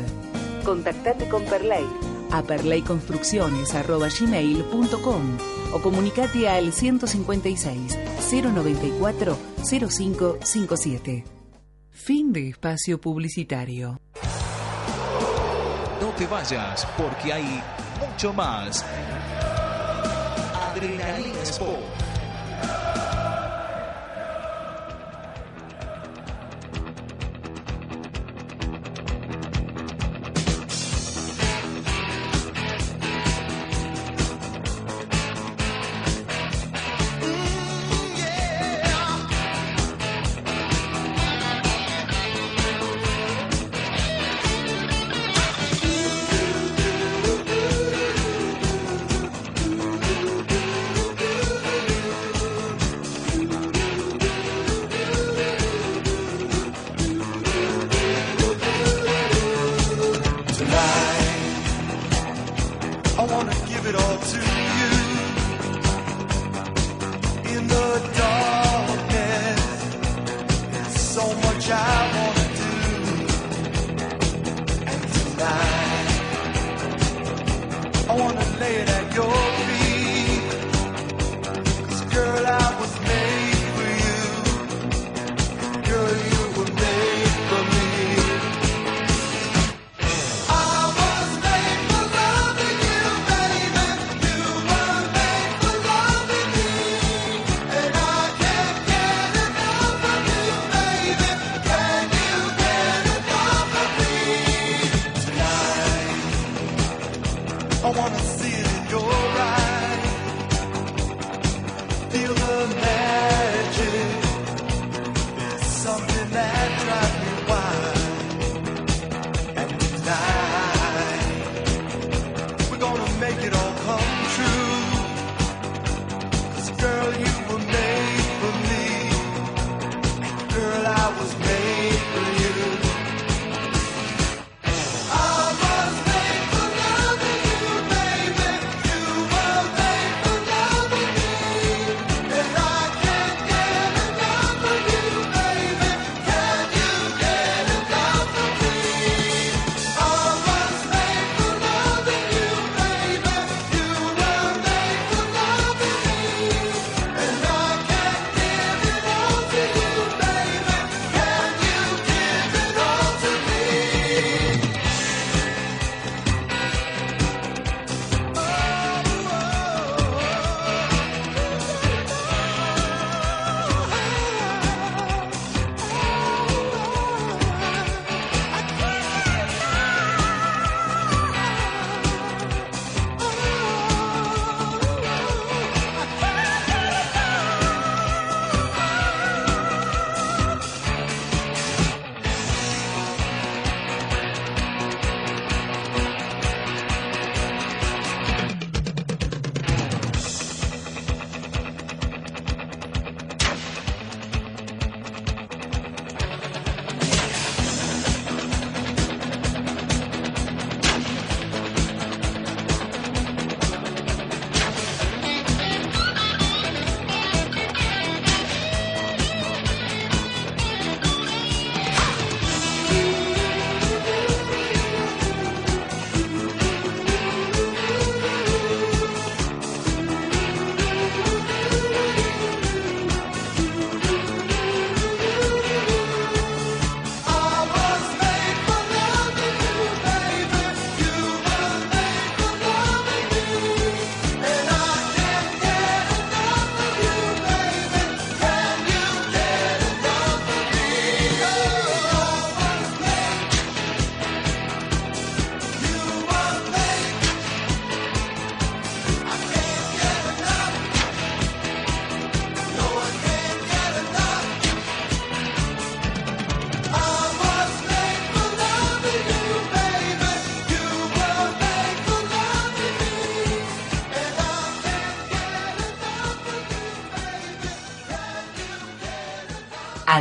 [0.63, 1.85] Contactate con Perley
[2.31, 5.37] A perleyconstrucciones.gmail.com
[5.73, 7.97] o comunicate al 156
[8.31, 9.37] 094
[9.69, 11.25] 0557.
[11.89, 13.99] Fin de espacio publicitario.
[16.01, 17.61] No te vayas porque hay
[17.99, 18.85] mucho más.
[20.53, 22.06] Adrenalina Sport.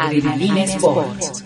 [0.06, 1.42] Adrenalina Sports.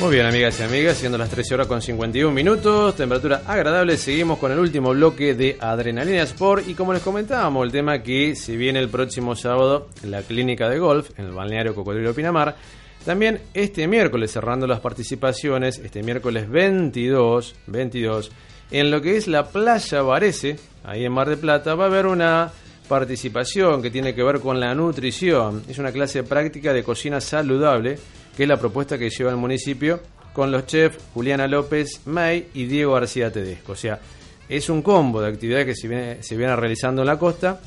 [0.00, 4.38] Muy bien, amigas y amigas, siendo las 13 horas con 51 minutos, temperatura agradable, seguimos
[4.38, 8.56] con el último bloque de Adrenalina Sport y como les comentábamos, el tema que si
[8.56, 12.56] viene el próximo sábado en la clínica de golf, en el balneario Cocodrilo Pinamar,
[13.04, 18.30] también este miércoles cerrando las participaciones, este miércoles 22, 22,
[18.70, 22.06] en lo que es la playa Varese, ahí en Mar de Plata, va a haber
[22.06, 22.50] una
[22.88, 25.62] participación que tiene que ver con la nutrición.
[25.68, 27.98] Es una clase práctica de cocina saludable
[28.36, 30.00] que es la propuesta que lleva el municipio
[30.32, 33.72] con los chefs Juliana López May y Diego García Tedesco.
[33.72, 33.98] O sea,
[34.48, 37.60] es un combo de actividades que se viene, se viene realizando en la costa,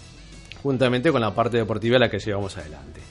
[0.64, 3.02] juntamente con la parte deportiva a la que llevamos adelante.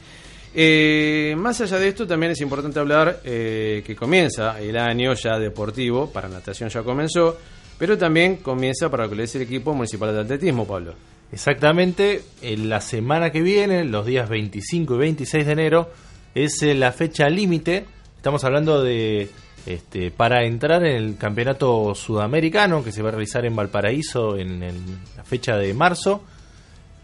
[0.52, 5.38] Eh, más allá de esto, también es importante hablar eh, que comienza el año ya
[5.38, 7.38] deportivo, para natación ya comenzó,
[7.78, 10.94] pero también comienza para lo que es el equipo municipal de atletismo, Pablo.
[11.32, 15.90] Exactamente, en la semana que viene, los días 25 y 26 de enero,
[16.34, 17.84] es eh, la fecha límite.
[18.16, 19.30] Estamos hablando de
[19.66, 24.62] este, para entrar en el campeonato sudamericano que se va a realizar en Valparaíso en,
[24.62, 26.22] en la fecha de marzo.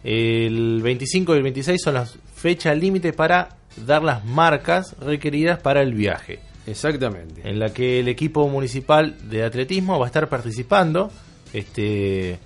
[0.03, 3.57] El 25 y el 26 son las fechas límite para
[3.87, 6.41] dar las marcas requeridas para el viaje.
[6.66, 7.49] Exactamente.
[7.49, 11.11] En la que el equipo municipal de atletismo va a estar participando.
[11.53, 12.39] Este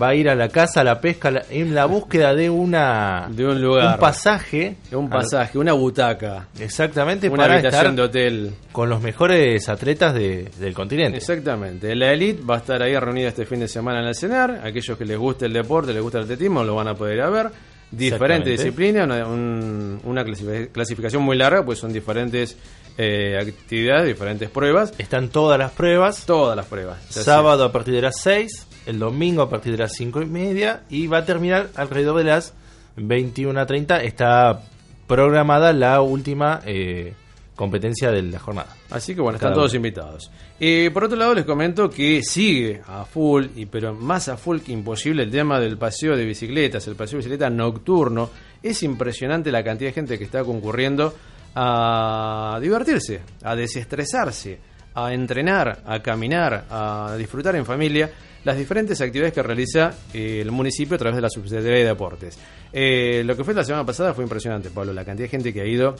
[0.00, 3.28] va a ir a la casa, a la pesca, la- en la búsqueda de una
[3.30, 7.94] de un lugar, un pasaje, de un pasaje, una butaca, exactamente una para habitación estar
[7.96, 8.54] de hotel.
[8.72, 11.18] con los mejores atletas de- del continente.
[11.18, 11.94] Exactamente.
[11.96, 14.60] La elite va a estar ahí reunida este fin de semana en el CENAR.
[14.64, 17.22] Aquellos que les guste el deporte, les gusta el atletismo, lo van a poder ir
[17.22, 17.50] a ver.
[17.90, 18.50] Diferentes Exactamente.
[18.50, 22.56] disciplinas, una, un- una clasifi- clasificación muy larga, pues son diferentes
[22.98, 24.92] eh, actividades, diferentes pruebas.
[24.98, 26.26] Están todas las pruebas.
[26.26, 26.98] Todas las pruebas.
[27.08, 30.82] Sábado a partir de las 6, el domingo a partir de las 5 y media
[30.88, 32.54] y va a terminar alrededor de las
[32.96, 34.02] 21.30.
[34.02, 34.62] Está
[35.06, 37.14] programada la última eh,
[37.56, 38.74] competencia de la jornada.
[38.90, 39.76] Así que bueno, Cada están todos uno.
[39.78, 40.30] invitados.
[40.58, 44.60] Eh, por otro lado, les comento que sigue a full, y pero más a full
[44.60, 48.30] que imposible, el tema del paseo de bicicletas, el paseo de bicicleta nocturno.
[48.62, 51.14] Es impresionante la cantidad de gente que está concurriendo
[51.54, 54.58] a divertirse, a desestresarse,
[54.94, 58.10] a entrenar, a caminar, a disfrutar en familia
[58.44, 62.38] las diferentes actividades que realiza eh, el municipio a través de la Subsecretaría de Deportes.
[62.72, 65.60] Eh, lo que fue la semana pasada fue impresionante, Pablo, la cantidad de gente que
[65.60, 65.94] ha ido.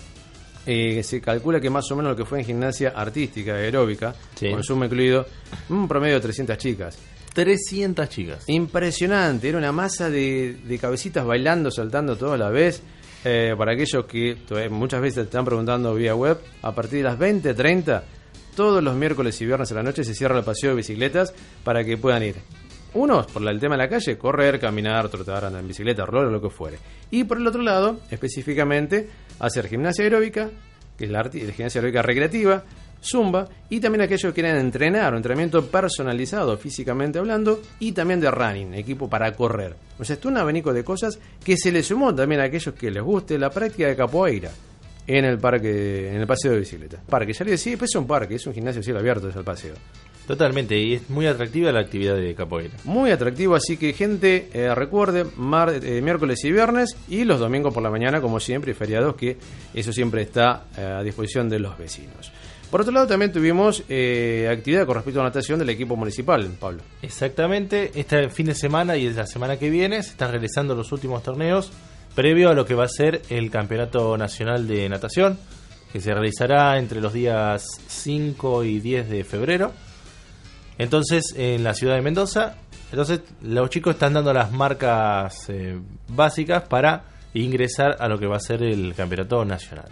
[0.66, 4.51] Eh, se calcula que más o menos lo que fue en gimnasia artística, aeróbica, Sí.
[4.51, 5.26] consumo incluido,
[5.68, 6.99] un promedio de 300 chicas.
[7.34, 8.45] 300 chicas.
[8.49, 12.82] Impresionante, era una masa de, de cabecitas bailando, saltando toda la vez.
[13.22, 14.34] Para aquellos que
[14.70, 18.03] muchas veces te están preguntando vía web, a partir de las 20.30,
[18.61, 21.33] todos los miércoles y viernes a la noche se cierra el paseo de bicicletas
[21.65, 22.35] para que puedan ir.
[22.93, 26.31] Unos, por el tema de la calle, correr, caminar, trotar, andar en bicicleta, roller o
[26.31, 26.77] lo que fuere.
[27.11, 29.09] Y por el otro lado, específicamente,
[29.39, 30.51] hacer gimnasia aeróbica,
[30.99, 32.63] que es la, la gimnasia aeróbica recreativa,
[33.03, 38.31] zumba, y también aquellos que quieren entrenar o entrenamiento personalizado físicamente hablando, y también de
[38.31, 39.75] running, equipo para correr.
[39.99, 42.91] O sea, es un abanico de cosas que se le sumó también a aquellos que
[42.91, 44.51] les guste la práctica de capoeira
[45.19, 47.01] en el parque, en el paseo de bicicleta.
[47.09, 49.45] Parque, ya le decía, pues es un parque, es un gimnasio cielo abierto, es el
[49.45, 49.75] paseo.
[50.27, 52.75] Totalmente, y es muy atractiva la actividad de capoeira.
[52.85, 57.75] Muy atractivo, así que gente, eh, recuerde, mar- eh, miércoles y viernes y los domingos
[57.75, 59.39] por la mañana, como siempre, y feriados, que
[59.75, 62.31] eso siempre está eh, a disposición de los vecinos.
[62.71, 66.83] Por otro lado, también tuvimos eh, actividad con respecto a natación del equipo municipal, Pablo.
[67.03, 71.25] Exactamente, este fin de semana y la semana que viene se están realizando los últimos
[71.25, 71.73] torneos
[72.15, 75.39] previo a lo que va a ser el Campeonato Nacional de Natación,
[75.93, 79.73] que se realizará entre los días 5 y 10 de febrero.
[80.79, 82.57] Entonces, en la ciudad de Mendoza,
[82.91, 87.05] entonces los chicos están dando las marcas eh, básicas para
[87.35, 89.89] ingresar a lo que va a ser el Campeonato Nacional.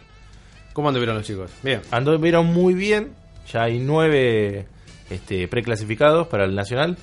[0.73, 1.51] ¿Cómo anduvieron los chicos?
[1.62, 1.81] Bien.
[1.91, 3.12] Anduvieron muy bien,
[3.53, 4.66] ya hay nueve
[5.11, 6.97] este, preclasificados para el Nacional.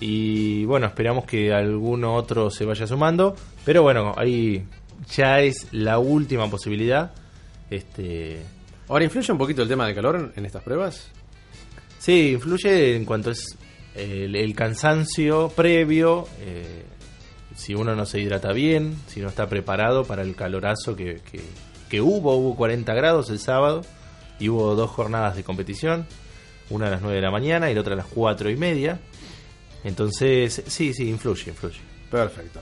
[0.00, 3.36] Y bueno, esperamos que alguno otro se vaya sumando.
[3.64, 4.64] Pero bueno, ahí
[5.14, 7.12] ya es la última posibilidad.
[7.70, 8.40] Este,
[8.88, 11.08] Ahora, ¿influye un poquito el tema del calor en, en estas pruebas?
[11.98, 13.56] sí, influye en cuanto es
[13.94, 16.26] el, el cansancio previo.
[16.40, 16.84] eh,
[17.54, 21.42] si uno no se hidrata bien, si no está preparado para el calorazo que, que-
[21.90, 23.82] que hubo, hubo 40 grados el sábado
[24.40, 26.06] y hubo dos jornadas de competición,
[26.70, 28.98] una a las 9 de la mañana y la otra a las 4 y media.
[29.84, 31.80] Entonces, sí, sí, influye, influye.
[32.10, 32.60] Perfecto.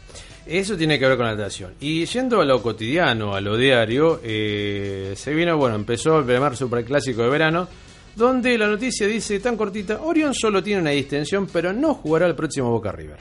[0.53, 1.75] Eso tiene que ver con la natación.
[1.81, 6.57] Y yendo a lo cotidiano, a lo diario, eh, se vino, bueno, empezó el primer
[6.57, 7.69] superclásico de verano,
[8.17, 12.35] donde la noticia dice tan cortita, Orión solo tiene una distensión, pero no jugará el
[12.35, 13.19] próximo Boca River.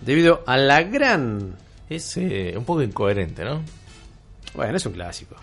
[0.00, 1.54] debido a la gran...
[1.88, 3.62] Es eh, un poco incoherente, ¿no?
[4.54, 5.36] Bueno, es un clásico.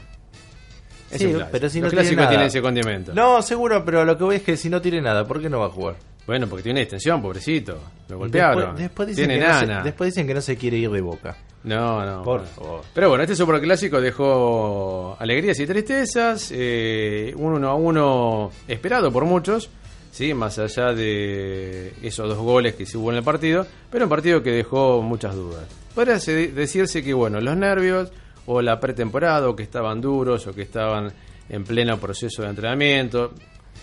[1.11, 1.49] Es Sí, un clásico.
[1.51, 2.29] pero si no tiene nada.
[2.29, 3.13] tienen ese condimento.
[3.13, 5.59] No, seguro, pero lo que voy es que si no tiene nada, ¿por qué no
[5.59, 5.95] va a jugar?
[6.27, 7.79] Bueno, porque tiene extensión, pobrecito.
[8.09, 8.57] Lo golpearon.
[8.75, 11.01] Después, después dicen tiene que no se- después dicen que no se quiere ir de
[11.01, 11.37] boca.
[11.63, 12.21] No, no.
[12.23, 12.81] Por favor.
[12.93, 16.51] Pero bueno, este superclásico dejó alegrías y tristezas.
[16.53, 19.69] eh, un uno a uno esperado por muchos.
[20.11, 24.09] Sí, más allá de esos dos goles que se hubo en el partido, pero un
[24.09, 25.65] partido que dejó muchas dudas.
[25.93, 28.11] Podría se- decirse que, bueno, los nervios
[28.47, 31.11] o la pretemporada, o que estaban duros, o que estaban
[31.49, 33.33] en pleno proceso de entrenamiento,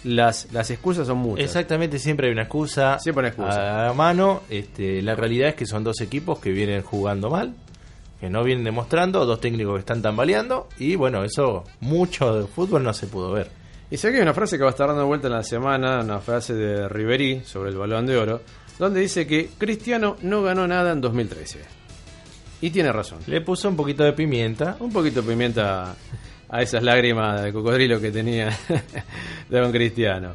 [0.03, 1.45] las, las excusas son muchas.
[1.45, 3.89] Exactamente, siempre hay una excusa, Siempre una excusa.
[3.89, 4.43] a mano.
[4.51, 7.55] Este, la realidad es que son dos equipos que vienen jugando mal,
[8.21, 12.83] que no vienen demostrando, dos técnicos que están tambaleando, y bueno, eso mucho de fútbol
[12.83, 13.51] no se pudo ver.
[13.91, 16.01] Y sé que hay una frase que va a estar dando vuelta en la semana,
[16.01, 18.41] una frase de Riverí sobre el balón de oro,
[18.79, 21.61] donde dice que Cristiano no ganó nada en 2013.
[22.61, 23.19] Y tiene razón.
[23.27, 24.77] Le puso un poquito de pimienta.
[24.81, 25.95] Un poquito de pimienta
[26.55, 28.57] a esas lágrimas de cocodrilo que tenía
[29.49, 30.35] de don Cristiano.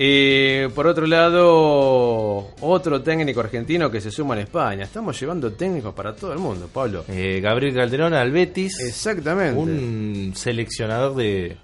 [0.00, 4.84] Y por otro lado, otro técnico argentino que se suma en España.
[4.84, 7.04] Estamos llevando técnicos para todo el mundo, Pablo.
[7.08, 8.78] Eh, Gabriel Calderón al Betis.
[8.80, 9.58] Exactamente.
[9.58, 11.56] Un seleccionador de,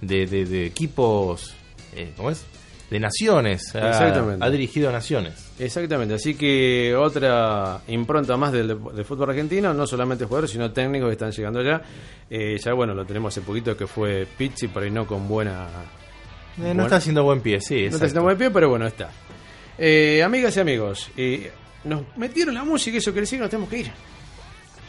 [0.00, 1.52] de, de- de equipos,
[1.94, 2.44] eh, ¿cómo es?
[2.90, 3.74] De naciones.
[3.74, 4.44] Ha- Exactamente.
[4.44, 5.51] Ha, dirigido a naciones.
[5.64, 11.08] Exactamente, así que otra impronta más del, del fútbol argentino, no solamente jugadores, sino técnicos
[11.08, 11.80] que están llegando allá.
[12.28, 15.66] Eh, ya bueno, lo tenemos hace poquito que fue Pizzi, ahí no con buena...
[16.56, 17.74] Eh, no buena- está haciendo buen pie, sí.
[17.74, 17.94] No exacto.
[17.96, 19.10] está haciendo buen pie, pero bueno, está.
[19.78, 21.52] Eh, amigas y amigos, eh,
[21.84, 23.90] nos metieron la música, eso quiere decir que nos tenemos que ir.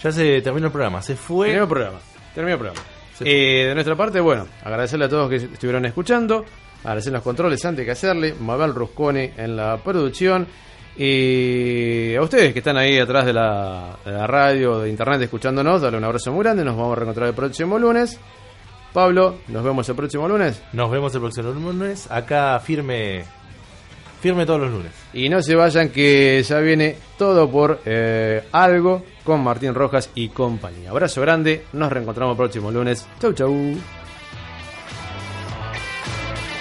[0.01, 1.01] Ya se terminó el programa.
[1.01, 1.47] Se fue.
[1.47, 1.99] Terminó el programa.
[2.33, 2.87] Terminó el programa.
[3.19, 6.43] Eh, de nuestra parte, bueno, agradecerle a todos que estuvieron escuchando.
[6.83, 8.35] Agradecer los controles antes que hacerle.
[8.39, 10.47] Mabel Rusconi en la producción.
[10.95, 15.81] Y a ustedes que están ahí atrás de la, de la radio, de internet, escuchándonos,
[15.81, 16.63] darle un abrazo muy grande.
[16.63, 18.19] Nos vamos a reencontrar el próximo lunes.
[18.93, 20.61] Pablo, nos vemos el próximo lunes.
[20.73, 22.09] Nos vemos el próximo lunes.
[22.11, 23.23] Acá firme.
[24.21, 24.91] Firme todos los lunes.
[25.13, 30.29] Y no se vayan que ya viene todo por eh, algo con Martín Rojas y
[30.29, 30.91] compañía.
[30.91, 33.05] Abrazo grande, nos reencontramos el próximo lunes.
[33.19, 34.02] Chau, chau.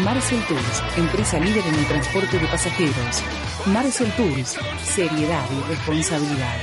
[0.05, 3.22] Marcel Tours, empresa líder en el transporte de pasajeros.
[3.66, 6.57] Marcel Tours, seriedad y responsabilidad.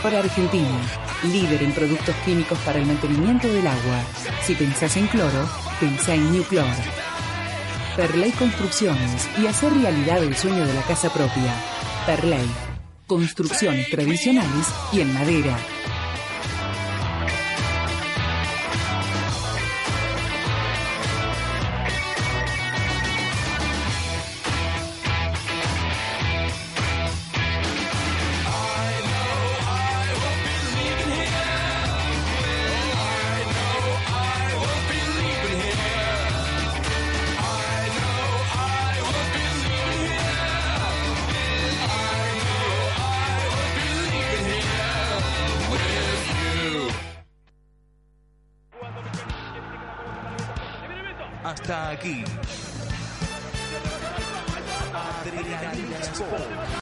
[0.00, 0.80] Para Argentina,
[1.24, 4.00] líder en productos químicos para el mantenimiento del agua.
[4.42, 5.48] Si pensás en cloro,
[5.80, 6.68] pensá en New Cloro.
[7.96, 11.52] Perley Construcciones y hacer realidad el sueño de la casa propia.
[12.06, 12.48] Perley,
[13.08, 15.58] construcciones tradicionales y en madera.